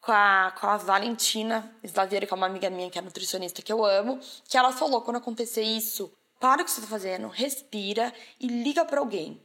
com 0.00 0.12
a, 0.12 0.52
com 0.58 0.66
a 0.66 0.76
Valentina 0.76 1.74
Slavieri, 1.82 2.26
que 2.26 2.34
é 2.34 2.36
uma 2.36 2.46
amiga 2.46 2.68
minha 2.68 2.90
que 2.90 2.98
é 2.98 3.02
nutricionista 3.02 3.62
que 3.62 3.72
eu 3.72 3.84
amo, 3.84 4.18
que 4.48 4.56
ela 4.56 4.72
falou: 4.72 5.02
quando 5.02 5.16
acontecer 5.16 5.62
isso, 5.62 6.12
para 6.40 6.62
o 6.62 6.64
que 6.64 6.70
você 6.70 6.80
está 6.80 6.90
fazendo, 6.90 7.28
respira 7.28 8.12
e 8.40 8.46
liga 8.48 8.84
para 8.84 9.00
alguém. 9.00 9.40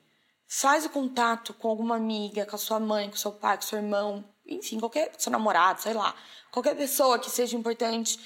Faz 0.48 0.86
o 0.86 0.90
contato 0.90 1.54
com 1.54 1.68
alguma 1.68 1.98
amiga, 1.98 2.46
com 2.46 2.56
a 2.56 2.60
sua 2.60 2.80
mãe, 2.80 3.10
com 3.10 3.18
seu 3.18 3.34
pai, 3.34 3.58
com 3.58 3.64
seu 3.64 3.80
irmão, 3.80 4.24
enfim, 4.46 4.80
qualquer 4.80 5.12
seu 5.18 5.32
namorado, 5.32 5.82
sei 5.82 5.94
lá, 5.94 6.16
qualquer 6.52 6.76
pessoa 6.76 7.20
que 7.20 7.30
seja 7.30 7.58
importante 7.58 8.18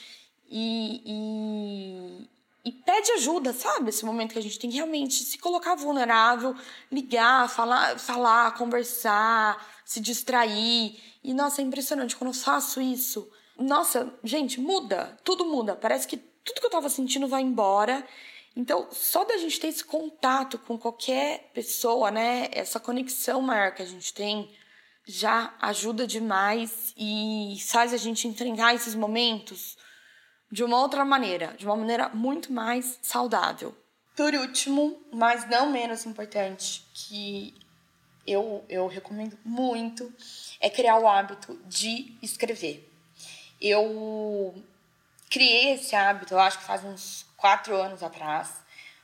e, 0.47 1.01
e, 1.03 2.29
e 2.63 2.71
pede 2.71 3.11
ajuda, 3.13 3.53
sabe? 3.53 3.89
Esse 3.89 4.05
momento 4.05 4.33
que 4.33 4.39
a 4.39 4.41
gente 4.41 4.59
tem 4.59 4.69
que 4.69 4.75
realmente 4.75 5.15
se 5.15 5.39
colocar 5.39 5.73
vulnerável, 5.73 6.55
ligar, 6.91 7.49
falar, 7.49 7.97
falar, 7.97 8.55
conversar, 8.55 9.65
se 9.83 9.99
distrair. 9.99 10.99
E 11.23 11.33
nossa, 11.33 11.61
é 11.61 11.65
impressionante 11.65 12.15
quando 12.15 12.29
eu 12.29 12.39
faço 12.39 12.79
isso. 12.79 13.27
Nossa, 13.57 14.13
gente, 14.23 14.59
muda, 14.59 15.17
tudo 15.23 15.45
muda. 15.45 15.75
Parece 15.75 16.07
que 16.07 16.17
tudo 16.17 16.59
que 16.59 16.65
eu 16.65 16.71
tava 16.71 16.89
sentindo 16.89 17.27
vai 17.27 17.41
embora 17.41 18.05
então, 18.55 18.89
só 18.91 19.23
da 19.23 19.37
gente 19.37 19.59
ter 19.59 19.67
esse 19.67 19.83
contato 19.83 20.57
com 20.59 20.77
qualquer 20.77 21.51
pessoa, 21.53 22.11
né, 22.11 22.49
essa 22.51 22.79
conexão 22.79 23.41
maior 23.41 23.73
que 23.73 23.81
a 23.81 23.85
gente 23.85 24.13
tem, 24.13 24.49
já 25.07 25.55
ajuda 25.61 26.05
demais 26.05 26.93
e 26.97 27.57
faz 27.67 27.93
a 27.93 27.97
gente 27.97 28.27
enfrentar 28.27 28.73
esses 28.73 28.93
momentos 28.93 29.77
de 30.51 30.63
uma 30.63 30.79
outra 30.79 31.05
maneira, 31.05 31.55
de 31.57 31.65
uma 31.65 31.77
maneira 31.77 32.09
muito 32.09 32.51
mais 32.51 32.99
saudável. 33.01 33.75
Por 34.15 34.33
último, 34.33 35.01
mas 35.11 35.49
não 35.49 35.71
menos 35.71 36.05
importante, 36.05 36.85
que 36.93 37.55
eu, 38.27 38.63
eu 38.67 38.85
recomendo 38.87 39.39
muito, 39.43 40.13
é 40.59 40.69
criar 40.69 40.99
o 40.99 41.07
hábito 41.07 41.57
de 41.65 42.17
escrever. 42.21 42.87
Eu 43.59 44.53
criei 45.29 45.73
esse 45.73 45.95
hábito, 45.95 46.33
eu 46.33 46.39
acho 46.39 46.59
que 46.59 46.65
faz 46.65 46.83
uns 46.83 47.25
quatro 47.41 47.75
anos 47.75 48.03
atrás, 48.03 48.47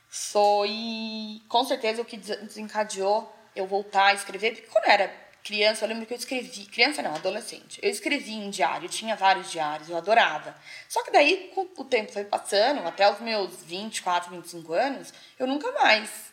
foi 0.08 1.42
com 1.48 1.64
certeza 1.64 2.00
o 2.00 2.04
que 2.04 2.16
desencadeou 2.16 3.30
eu 3.54 3.66
voltar 3.66 4.06
a 4.06 4.14
escrever, 4.14 4.52
porque 4.52 4.68
quando 4.68 4.84
eu 4.84 4.92
era 4.92 5.28
criança, 5.42 5.84
eu 5.84 5.88
lembro 5.88 6.06
que 6.06 6.14
eu 6.14 6.18
escrevi, 6.18 6.66
criança 6.66 7.02
não, 7.02 7.14
adolescente, 7.14 7.80
eu 7.82 7.90
escrevi 7.90 8.34
em 8.34 8.48
diário, 8.48 8.88
tinha 8.88 9.16
vários 9.16 9.50
diários, 9.50 9.90
eu 9.90 9.96
adorava. 9.96 10.54
Só 10.88 11.02
que 11.02 11.10
daí, 11.10 11.50
com 11.54 11.66
o 11.76 11.84
tempo 11.84 12.12
foi 12.12 12.24
passando, 12.24 12.86
até 12.86 13.10
os 13.10 13.18
meus 13.20 13.62
24, 13.64 14.30
25 14.30 14.72
anos, 14.72 15.12
eu 15.38 15.46
nunca 15.46 15.72
mais 15.72 16.28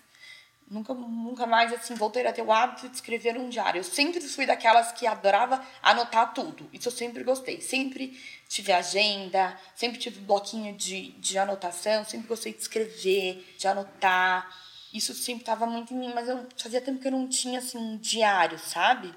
Nunca, 0.68 0.96
nunca 0.96 1.46
mais, 1.46 1.72
assim, 1.72 1.94
voltei 1.94 2.26
a 2.26 2.34
ter 2.34 2.42
o 2.42 2.52
hábito 2.52 2.90
de 2.90 2.96
escrever 2.96 3.38
um 3.38 3.50
diário. 3.50 3.80
Eu 3.80 3.84
sempre 3.84 4.20
fui 4.22 4.48
daquelas 4.48 4.92
que 4.92 5.06
adorava 5.06 5.64
anotar 5.82 6.34
tudo. 6.34 6.68
Isso 6.74 6.88
eu 6.88 6.92
sempre 6.92 7.24
gostei. 7.24 7.62
Sempre 7.62 8.20
tive 8.50 8.72
agenda, 8.72 9.56
sempre 9.76 10.00
tive 10.00 10.20
bloquinho 10.22 10.76
de, 10.76 11.12
de 11.12 11.38
anotação, 11.38 12.04
sempre 12.04 12.28
gostei 12.28 12.52
de 12.52 12.62
escrever, 12.62 13.56
de 13.60 13.68
anotar. 13.68 14.50
Isso 14.92 15.14
sempre 15.14 15.44
estava 15.44 15.68
muito 15.68 15.94
em 15.94 15.98
mim, 15.98 16.12
mas 16.16 16.28
eu 16.28 16.48
fazia 16.58 16.82
tempo 16.82 17.00
que 17.00 17.08
eu 17.08 17.12
não 17.12 17.28
tinha, 17.28 17.60
assim, 17.60 17.78
um 17.78 17.98
diário, 17.98 18.58
sabe? 18.58 19.14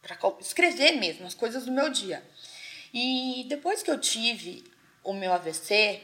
Para 0.00 0.16
escrever 0.40 0.92
mesmo 0.92 1.26
as 1.26 1.34
coisas 1.34 1.66
do 1.66 1.72
meu 1.72 1.90
dia. 1.90 2.24
E 2.94 3.44
depois 3.46 3.82
que 3.82 3.90
eu 3.90 4.00
tive 4.00 4.64
o 5.04 5.12
meu 5.12 5.34
AVC, 5.34 6.02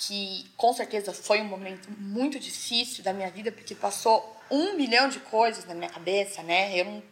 que 0.00 0.50
com 0.56 0.72
certeza 0.72 1.12
foi 1.12 1.42
um 1.42 1.44
momento 1.44 1.90
muito 1.98 2.40
difícil 2.40 3.04
da 3.04 3.12
minha 3.12 3.30
vida, 3.30 3.52
porque 3.52 3.74
passou 3.74 4.36
um 4.50 4.74
milhão 4.74 5.10
de 5.10 5.20
coisas 5.20 5.66
na 5.66 5.74
minha 5.74 5.90
cabeça, 5.90 6.42
né? 6.42 6.74
Eu 6.74 6.84
não, 6.86 7.02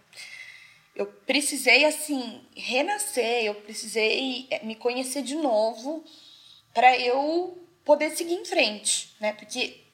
eu 0.96 1.06
precisei 1.06 1.84
assim 1.84 2.40
renascer, 2.56 3.44
eu 3.44 3.54
precisei 3.56 4.46
eh, 4.50 4.64
me 4.64 4.74
conhecer 4.74 5.22
de 5.22 5.34
novo 5.34 6.02
para 6.72 6.98
eu 6.98 7.58
poder 7.84 8.10
seguir 8.16 8.34
em 8.34 8.44
frente, 8.46 9.14
né? 9.20 9.34
Porque 9.34 9.84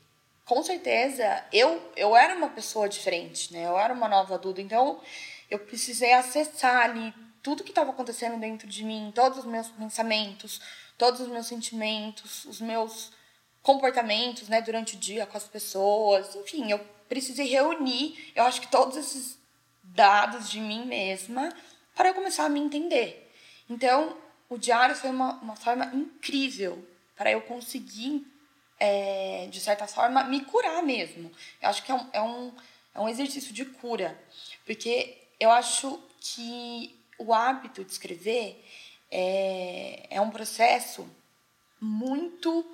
com 0.45 0.63
certeza 0.63 1.45
eu 1.53 1.93
eu 1.97 2.17
era 2.17 2.37
uma 2.37 2.51
pessoa 2.51 2.89
diferente, 2.89 3.53
né? 3.53 3.67
Eu 3.67 3.77
era 3.77 3.93
uma 3.93 4.09
nova 4.09 4.37
adulta, 4.37 4.61
então 4.63 5.01
eu 5.51 5.59
precisei 5.59 6.13
acessar 6.13 6.85
ali 6.85 7.13
tudo 7.43 7.65
que 7.65 7.73
estava 7.73 7.91
acontecendo 7.91 8.39
dentro 8.39 8.69
de 8.69 8.85
mim, 8.85 9.13
todos 9.15 9.41
os 9.41 9.45
meus 9.45 9.69
pensamentos, 9.69 10.61
todos 10.97 11.21
os 11.21 11.29
meus 11.29 11.47
sentimentos, 11.47 12.45
os 12.45 12.61
meus 12.61 13.13
comportamentos, 13.63 14.49
né, 14.49 14.61
durante 14.61 14.97
o 14.97 14.99
dia 14.99 15.27
com 15.27 15.37
as 15.37 15.45
pessoas, 15.45 16.35
enfim, 16.37 16.71
eu 16.71 16.79
precisei 17.09 17.47
reunir, 17.47 18.33
eu 18.35 18.45
acho 18.45 18.61
que 18.61 18.69
todos 18.69 18.97
esses 18.97 19.39
dados 19.83 20.51
de 20.51 20.61
mim 20.61 20.85
mesma 20.85 21.51
para 21.95 22.09
eu 22.11 22.15
começar 22.15 22.45
a 22.45 22.49
me 22.49 22.61
entender. 22.61 23.33
Então, 23.69 24.17
o 24.49 24.59
diário 24.59 24.95
foi 24.95 25.11
uma, 25.11 25.35
uma 25.41 25.57
forma 25.57 25.87
incrível 25.95 26.87
para 27.17 27.31
eu 27.31 27.41
conseguir, 27.43 28.27
é, 28.79 29.49
de 29.51 29.61
certa 29.61 29.87
forma, 29.87 30.25
me 30.25 30.45
curar 30.45 30.83
mesmo. 30.83 31.31
Eu 31.63 31.69
acho 31.69 31.83
que 31.83 31.91
é 31.91 31.95
um, 31.95 32.09
é, 32.13 32.23
um, 32.23 32.53
é 32.95 33.01
um 33.01 33.09
exercício 33.09 33.53
de 33.53 33.65
cura, 33.65 34.19
porque 34.67 35.17
eu 35.41 35.51
acho 35.51 36.01
que 36.21 36.99
o 37.19 37.33
hábito 37.33 37.85
de 37.85 37.93
escrever 37.93 38.63
é, 39.17 40.09
é 40.11 40.21
um 40.21 40.31
processo 40.31 41.09
muito 41.81 42.67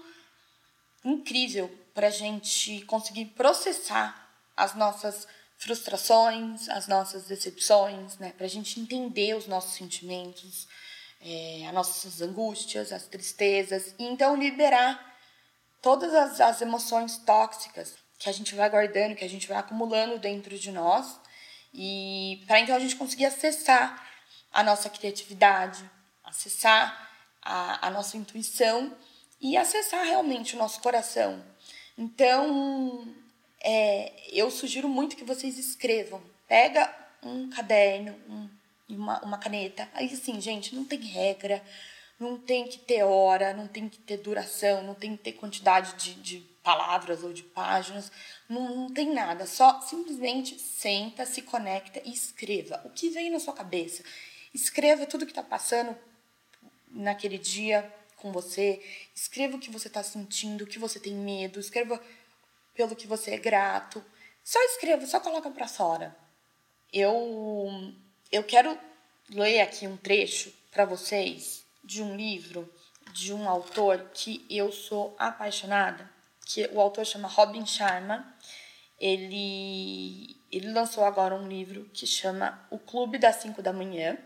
incrível 1.04 1.70
para 1.92 2.06
a 2.06 2.10
gente 2.10 2.80
conseguir 2.86 3.26
processar 3.26 4.30
as 4.56 4.74
nossas 4.74 5.28
frustrações, 5.58 6.66
as 6.70 6.88
nossas 6.88 7.24
decepções, 7.24 8.16
né? 8.16 8.32
Para 8.32 8.46
a 8.46 8.48
gente 8.48 8.80
entender 8.80 9.36
os 9.36 9.46
nossos 9.46 9.74
sentimentos, 9.74 10.66
é, 11.20 11.66
as 11.66 11.74
nossas 11.74 12.22
angústias, 12.22 12.90
as 12.90 13.06
tristezas, 13.06 13.94
e 13.98 14.04
então 14.04 14.34
liberar 14.34 14.98
todas 15.82 16.14
as, 16.14 16.40
as 16.40 16.62
emoções 16.62 17.18
tóxicas 17.18 17.96
que 18.18 18.30
a 18.30 18.32
gente 18.32 18.54
vai 18.54 18.70
guardando, 18.70 19.14
que 19.14 19.24
a 19.24 19.28
gente 19.28 19.46
vai 19.46 19.58
acumulando 19.58 20.18
dentro 20.18 20.58
de 20.58 20.72
nós, 20.72 21.20
e 21.74 22.42
para 22.46 22.60
então 22.60 22.74
a 22.74 22.80
gente 22.80 22.96
conseguir 22.96 23.26
acessar 23.26 24.08
a 24.50 24.62
nossa 24.62 24.88
criatividade, 24.88 25.84
acessar 26.30 27.10
a, 27.42 27.88
a 27.88 27.90
nossa 27.90 28.16
intuição 28.16 28.96
e 29.40 29.56
acessar 29.56 30.04
realmente 30.04 30.54
o 30.54 30.58
nosso 30.58 30.80
coração. 30.80 31.42
Então, 31.96 33.06
é, 33.60 34.12
eu 34.30 34.50
sugiro 34.50 34.88
muito 34.88 35.16
que 35.16 35.24
vocês 35.24 35.58
escrevam. 35.58 36.22
Pega 36.48 36.94
um 37.22 37.50
caderno, 37.50 38.16
um, 38.28 38.48
uma, 38.88 39.20
uma 39.20 39.38
caneta. 39.38 39.88
Aí, 39.94 40.06
assim, 40.06 40.40
gente, 40.40 40.74
não 40.74 40.84
tem 40.84 41.00
regra, 41.00 41.62
não 42.18 42.38
tem 42.38 42.66
que 42.66 42.78
ter 42.78 43.02
hora, 43.02 43.52
não 43.52 43.66
tem 43.66 43.88
que 43.88 43.98
ter 43.98 44.18
duração, 44.18 44.82
não 44.82 44.94
tem 44.94 45.16
que 45.16 45.24
ter 45.24 45.32
quantidade 45.32 45.94
de, 45.94 46.14
de 46.14 46.50
palavras 46.62 47.22
ou 47.24 47.32
de 47.32 47.42
páginas, 47.42 48.12
não, 48.48 48.74
não 48.76 48.90
tem 48.90 49.12
nada. 49.12 49.46
Só 49.46 49.80
simplesmente 49.80 50.58
senta, 50.58 51.24
se 51.24 51.42
conecta 51.42 52.00
e 52.04 52.12
escreva 52.12 52.80
o 52.84 52.90
que 52.90 53.08
vem 53.08 53.30
na 53.30 53.40
sua 53.40 53.54
cabeça. 53.54 54.02
Escreva 54.52 55.06
tudo 55.06 55.24
que 55.24 55.32
está 55.32 55.42
passando 55.42 55.96
naquele 56.90 57.38
dia 57.38 57.90
com 58.16 58.32
você. 58.32 58.82
Escreva 59.14 59.56
o 59.56 59.60
que 59.60 59.70
você 59.70 59.88
está 59.88 60.02
sentindo, 60.02 60.64
o 60.64 60.66
que 60.66 60.78
você 60.78 61.00
tem 61.00 61.14
medo. 61.14 61.58
Escreva 61.58 62.00
pelo 62.74 62.96
que 62.96 63.06
você 63.06 63.32
é 63.32 63.38
grato. 63.38 64.04
Só 64.44 64.58
escreva, 64.64 65.06
só 65.06 65.20
coloca 65.20 65.50
para 65.50 65.68
fora. 65.68 66.16
Eu 66.92 67.94
eu 68.32 68.44
quero 68.44 68.78
ler 69.28 69.60
aqui 69.60 69.86
um 69.86 69.96
trecho 69.96 70.52
para 70.70 70.84
vocês 70.84 71.64
de 71.84 72.02
um 72.02 72.16
livro 72.16 72.72
de 73.12 73.32
um 73.32 73.48
autor 73.48 74.10
que 74.14 74.46
eu 74.48 74.70
sou 74.70 75.14
apaixonada, 75.18 76.08
que 76.46 76.68
o 76.72 76.80
autor 76.80 77.04
chama 77.04 77.28
Robin 77.28 77.66
Sharma. 77.66 78.34
Ele, 78.98 80.36
ele 80.52 80.72
lançou 80.72 81.04
agora 81.04 81.34
um 81.34 81.48
livro 81.48 81.88
que 81.92 82.06
chama 82.06 82.66
O 82.70 82.78
Clube 82.78 83.18
das 83.18 83.36
5 83.36 83.62
da 83.62 83.72
Manhã. 83.72 84.18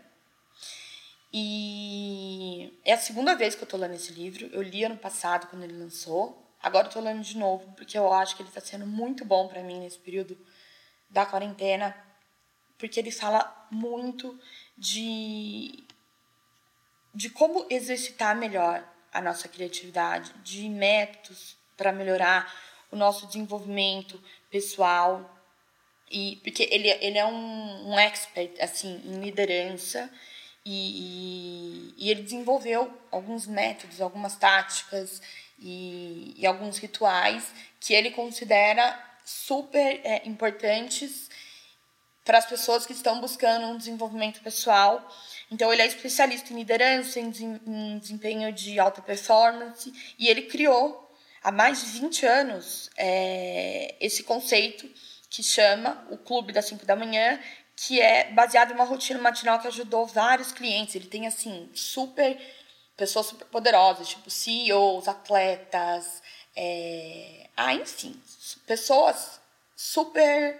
E 1.37 2.79
é 2.85 2.93
a 2.93 2.97
segunda 2.97 3.35
vez 3.35 3.55
que 3.55 3.63
eu 3.63 3.67
tô 3.67 3.75
lendo 3.75 3.95
esse 3.95 4.13
livro. 4.13 4.45
Eu 4.53 4.61
li 4.61 4.85
ano 4.85 4.95
passado 4.95 5.47
quando 5.47 5.63
ele 5.63 5.77
lançou. 5.77 6.41
Agora 6.63 6.87
eu 6.87 6.91
tô 6.91 7.01
lendo 7.01 7.21
de 7.21 7.37
novo, 7.37 7.73
porque 7.73 7.97
eu 7.97 8.13
acho 8.13 8.37
que 8.37 8.41
ele 8.41 8.47
está 8.47 8.61
sendo 8.61 8.87
muito 8.87 9.25
bom 9.25 9.45
para 9.49 9.61
mim 9.61 9.81
nesse 9.81 9.99
período 9.99 10.37
da 11.09 11.25
quarentena, 11.25 11.93
porque 12.77 13.01
ele 13.01 13.11
fala 13.11 13.67
muito 13.69 14.39
de 14.77 15.83
de 17.13 17.29
como 17.29 17.65
exercitar 17.69 18.33
melhor 18.33 18.87
a 19.11 19.19
nossa 19.19 19.49
criatividade, 19.49 20.31
de 20.41 20.69
métodos 20.69 21.57
para 21.75 21.91
melhorar 21.91 22.49
o 22.89 22.95
nosso 22.95 23.27
desenvolvimento 23.27 24.23
pessoal. 24.49 25.37
E 26.09 26.37
porque 26.37 26.63
ele, 26.71 26.87
ele 26.87 27.17
é 27.17 27.25
um, 27.25 27.91
um 27.91 27.99
expert 27.99 28.57
assim 28.61 29.01
em 29.03 29.19
liderança 29.19 30.09
e, 30.65 31.93
e, 31.97 32.05
e 32.05 32.11
ele 32.11 32.23
desenvolveu 32.23 32.91
alguns 33.11 33.45
métodos, 33.45 34.01
algumas 34.01 34.35
táticas 34.35 35.21
e, 35.59 36.33
e 36.35 36.45
alguns 36.45 36.77
rituais 36.77 37.51
que 37.79 37.93
ele 37.93 38.11
considera 38.11 38.99
super 39.23 40.01
é, 40.03 40.27
importantes 40.27 41.29
para 42.23 42.39
as 42.39 42.45
pessoas 42.45 42.87
que 42.87 42.93
estão 42.93 43.21
buscando 43.21 43.67
um 43.67 43.77
desenvolvimento 43.77 44.41
pessoal. 44.41 45.07
Então, 45.51 45.71
ele 45.71 45.83
é 45.83 45.85
especialista 45.85 46.51
em 46.51 46.55
liderança, 46.55 47.19
em 47.19 47.29
desempenho 47.99 48.51
de 48.51 48.79
alta 48.79 48.99
performance, 48.99 49.93
e 50.17 50.27
ele 50.27 50.43
criou, 50.43 51.15
há 51.43 51.51
mais 51.51 51.81
de 51.81 51.99
20 51.99 52.25
anos, 52.25 52.89
é, 52.97 53.95
esse 53.99 54.23
conceito 54.23 54.89
que 55.29 55.43
chama 55.43 56.07
o 56.09 56.17
Clube 56.17 56.51
das 56.51 56.65
5 56.65 56.83
da 56.83 56.95
Manhã, 56.95 57.39
que 57.75 57.99
é 57.99 58.31
baseado 58.31 58.71
em 58.71 58.75
uma 58.75 58.85
rotina 58.85 59.19
matinal 59.19 59.59
que 59.59 59.67
ajudou 59.67 60.05
vários 60.05 60.51
clientes. 60.51 60.95
Ele 60.95 61.07
tem, 61.07 61.27
assim, 61.27 61.69
super. 61.73 62.39
pessoas 62.95 63.27
super 63.27 63.45
poderosas, 63.45 64.07
tipo 64.07 64.29
CEOs, 64.29 65.07
atletas, 65.07 66.21
é, 66.55 67.49
ah, 67.57 67.73
enfim, 67.73 68.19
pessoas 68.65 69.39
super 69.75 70.59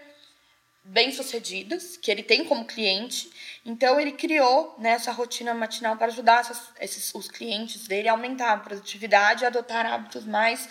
bem-sucedidas, 0.84 1.96
que 1.96 2.10
ele 2.10 2.22
tem 2.22 2.44
como 2.44 2.64
cliente. 2.64 3.30
Então, 3.64 3.98
ele 3.98 4.12
criou 4.12 4.74
né, 4.78 4.90
essa 4.90 5.10
rotina 5.10 5.52
matinal 5.52 5.96
para 5.96 6.06
ajudar 6.06 6.40
essas, 6.40 6.62
esses, 6.80 7.14
os 7.14 7.28
clientes 7.28 7.88
dele 7.88 8.08
a 8.08 8.12
aumentar 8.12 8.52
a 8.52 8.58
produtividade 8.58 9.42
e 9.42 9.46
adotar 9.46 9.84
hábitos 9.84 10.24
mais 10.24 10.68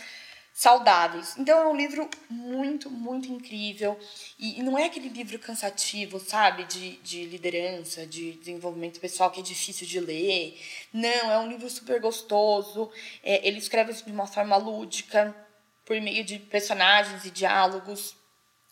saudáveis. 0.56 1.36
Então, 1.38 1.60
é 1.60 1.68
um 1.68 1.76
livro 1.76 2.10
muito, 2.30 2.90
muito 2.90 3.30
incrível. 3.30 4.00
E, 4.40 4.64
não 4.64 4.80
é 4.80 4.86
aquele 4.86 5.10
livro 5.10 5.38
cansativo, 5.38 6.18
sabe, 6.18 6.64
de, 6.64 6.96
de 6.98 7.26
liderança, 7.26 8.08
de 8.08 8.32
desenvolvimento 8.32 9.02
pessoal 9.02 9.30
que 9.30 9.42
é 9.42 9.44
difícil 9.44 9.86
de 9.86 10.00
ler. 10.00 10.58
Não, 10.94 11.30
é 11.30 11.38
um 11.40 11.50
livro 11.50 11.70
super 11.70 12.00
gostoso. 12.00 12.90
É, 13.22 13.46
ele 13.46 13.58
escreve 13.58 13.92
de 13.92 14.10
uma 14.10 14.28
forma 14.28 14.56
lúdica, 14.56 15.36
por 15.84 16.00
meio 16.00 16.24
de 16.24 16.40
personagens 16.40 17.26
e 17.26 17.32
diálogos 17.32 18.16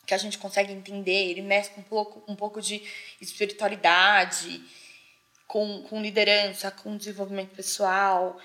que 0.06 0.14
a 0.14 0.18
gente 0.18 0.38
consegue 0.38 0.72
entender, 0.72 1.30
ele 1.30 1.42
mescla 1.42 1.80
um 1.80 1.84
pouco, 1.84 2.24
um 2.32 2.36
pouco 2.36 2.62
de 2.62 2.82
espiritualidade 3.22 4.64
com, 5.48 5.84
com 5.84 6.02
liderança, 6.02 6.72
com 6.72 6.96
desenvolvimento 6.96 7.54
pessoal. 7.54 8.38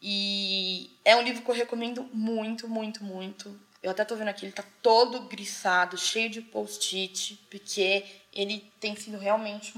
E 0.00 0.98
é 1.04 1.16
um 1.16 1.22
livro 1.22 1.42
que 1.42 1.50
eu 1.50 1.54
recomendo 1.54 2.08
muito, 2.12 2.68
muito, 2.68 3.02
muito. 3.02 3.58
Eu 3.82 3.90
até 3.90 4.04
tô 4.04 4.16
vendo 4.16 4.28
aqui, 4.28 4.44
ele 4.44 4.52
tá 4.52 4.64
todo 4.82 5.20
grifado, 5.28 5.96
cheio 5.96 6.28
de 6.28 6.40
post-it, 6.40 7.36
porque 7.50 8.04
ele 8.32 8.72
tem 8.80 8.96
sido 8.96 9.18
realmente 9.18 9.72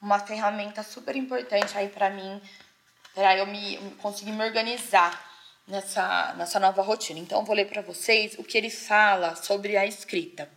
uma 0.00 0.18
ferramenta 0.18 0.82
super 0.82 1.16
importante 1.16 1.76
aí 1.76 1.88
para 1.88 2.10
mim, 2.10 2.40
para 3.14 3.36
eu 3.36 3.46
me 3.46 3.78
conseguir 3.98 4.32
me 4.32 4.44
organizar 4.44 5.32
nessa, 5.66 6.34
nessa 6.34 6.60
nova 6.60 6.82
rotina. 6.82 7.18
Então, 7.18 7.40
eu 7.40 7.44
vou 7.44 7.54
ler 7.54 7.66
para 7.66 7.82
vocês 7.82 8.38
o 8.38 8.44
que 8.44 8.58
ele 8.58 8.70
fala 8.70 9.34
sobre 9.34 9.76
a 9.76 9.86
escrita. 9.86 10.50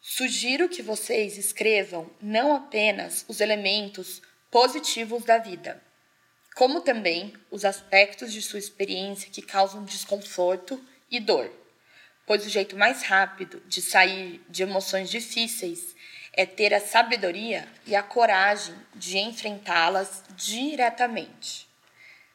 Sugiro 0.00 0.68
que 0.68 0.82
vocês 0.82 1.36
escrevam 1.36 2.08
não 2.20 2.54
apenas 2.54 3.24
os 3.28 3.40
elementos 3.40 4.22
positivos 4.50 5.24
da 5.24 5.38
vida, 5.38 5.82
como 6.58 6.80
também 6.80 7.32
os 7.52 7.64
aspectos 7.64 8.32
de 8.32 8.42
sua 8.42 8.58
experiência 8.58 9.30
que 9.30 9.40
causam 9.40 9.84
desconforto 9.84 10.84
e 11.08 11.20
dor, 11.20 11.48
pois 12.26 12.44
o 12.44 12.48
jeito 12.48 12.76
mais 12.76 13.04
rápido 13.04 13.62
de 13.68 13.80
sair 13.80 14.44
de 14.48 14.64
emoções 14.64 15.08
difíceis 15.08 15.94
é 16.32 16.44
ter 16.44 16.74
a 16.74 16.80
sabedoria 16.80 17.68
e 17.86 17.94
a 17.94 18.02
coragem 18.02 18.74
de 18.92 19.18
enfrentá-las 19.18 20.24
diretamente, 20.34 21.68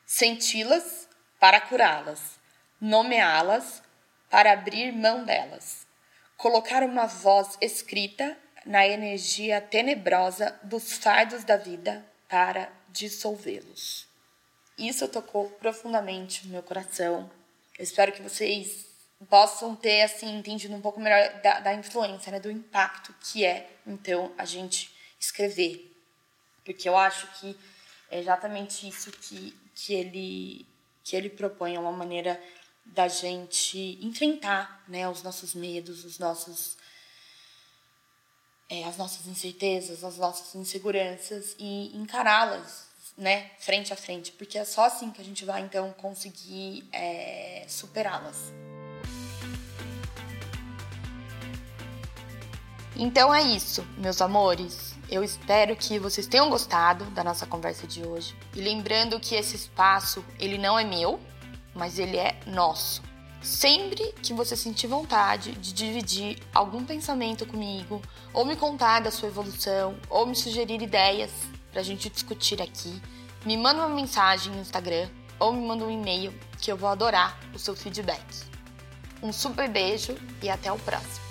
senti-las 0.06 1.10
para 1.38 1.60
curá-las, 1.60 2.40
nomeá-las 2.80 3.84
para 4.30 4.54
abrir 4.54 4.94
mão 4.94 5.26
delas. 5.26 5.86
Colocar 6.38 6.82
uma 6.82 7.08
voz 7.08 7.58
escrita 7.60 8.38
na 8.66 8.88
energia 8.88 9.60
tenebrosa 9.60 10.58
dos 10.64 10.94
fardos 10.94 11.44
da 11.44 11.58
vida 11.58 12.06
para 12.30 12.72
dissolvê-los. 12.88 14.13
Isso 14.78 15.08
tocou 15.08 15.50
profundamente 15.52 16.46
no 16.46 16.54
meu 16.54 16.64
coração. 16.64 17.30
Eu 17.78 17.84
espero 17.84 18.12
que 18.12 18.22
vocês 18.22 18.86
possam 19.30 19.76
ter 19.76 20.02
assim 20.02 20.38
entendido 20.38 20.76
um 20.76 20.82
pouco 20.82 21.00
melhor 21.00 21.42
da, 21.42 21.60
da 21.60 21.74
influência, 21.74 22.32
né, 22.32 22.40
do 22.40 22.52
impacto 22.52 23.14
que 23.22 23.46
é 23.46 23.70
então 23.88 24.34
a 24.38 24.44
gente 24.44 24.94
escrever, 25.20 25.96
porque 26.66 26.90
eu 26.90 26.98
acho 26.98 27.28
que 27.40 27.58
é 28.12 28.20
exatamente 28.20 28.88
isso 28.88 29.12
que, 29.12 29.58
que 29.74 29.94
ele 29.94 30.68
que 31.04 31.16
ele 31.16 31.30
propõe, 31.30 31.76
é 31.76 31.80
uma 31.80 31.92
maneira 31.92 32.42
da 32.86 33.08
gente 33.08 33.98
enfrentar 34.02 34.84
né, 34.88 35.08
os 35.08 35.22
nossos 35.22 35.54
medos, 35.54 36.06
os 36.06 36.18
nossos, 36.18 36.78
é, 38.70 38.84
as 38.86 38.98
nossas 38.98 39.28
incertezas, 39.28 40.04
as 40.04 40.18
nossas 40.18 40.56
inseguranças 40.56 41.56
e 41.60 41.96
encará-las 41.96 42.93
né, 43.18 43.52
frente 43.60 43.94
a 43.94 43.96
frente, 43.96 44.32
porque 44.32 44.58
é 44.58 44.66
só 44.66 44.86
assim 44.86 45.12
que 45.12 45.22
a 45.22 45.26
gente 45.26 45.46
vai 45.46 45.62
então 45.62 45.92
conseguir 45.94 46.88
é, 46.92 47.66
superá-las. 47.68 48.52
Então 52.96 53.34
é 53.34 53.42
isso, 53.42 53.86
meus 53.98 54.22
amores. 54.22 54.96
Eu 55.10 55.24
espero 55.24 55.76
que 55.76 55.98
vocês 55.98 56.28
tenham 56.28 56.50
gostado 56.50 57.06
da 57.06 57.24
nossa 57.24 57.46
conversa 57.46 57.88
de 57.88 58.06
hoje. 58.06 58.36
E 58.56 58.62
lembrando 58.62 59.20
que 59.20 59.36
esse 59.36 59.56
espaço, 59.56 60.24
ele 60.40 60.58
não 60.58 60.78
é 60.78 60.84
meu, 60.84 61.20
mas 61.74 61.98
ele 61.98 62.18
é 62.18 62.40
nosso. 62.46 63.02
Sempre 63.42 64.14
que 64.22 64.32
você 64.32 64.56
sentir 64.56 64.88
vontade 64.88 65.52
de 65.54 65.74
dividir 65.74 66.38
algum 66.54 66.86
pensamento 66.86 67.46
comigo, 67.46 68.02
ou 68.32 68.46
me 68.46 68.56
contar 68.56 69.02
da 69.02 69.12
sua 69.12 69.28
evolução, 69.28 69.98
ou 70.10 70.26
me 70.26 70.36
sugerir 70.36 70.82
ideias 70.82 71.32
para 71.74 71.82
a 71.82 71.84
gente 71.84 72.08
discutir 72.08 72.62
aqui, 72.62 73.02
me 73.44 73.58
manda 73.58 73.80
uma 73.80 73.90
mensagem 73.90 74.54
no 74.54 74.62
Instagram 74.62 75.10
ou 75.40 75.52
me 75.52 75.68
manda 75.68 75.84
um 75.84 75.92
e-mail 75.92 76.32
que 76.62 76.72
eu 76.72 76.78
vou 76.78 76.88
adorar 76.88 77.38
o 77.54 77.60
seu 77.60 77.76
feedback. 77.76 78.24
Um 79.22 79.34
super 79.34 79.68
beijo 79.68 80.16
e 80.42 80.50
até 80.50 80.72
o 80.72 80.78
próximo! 80.78 81.23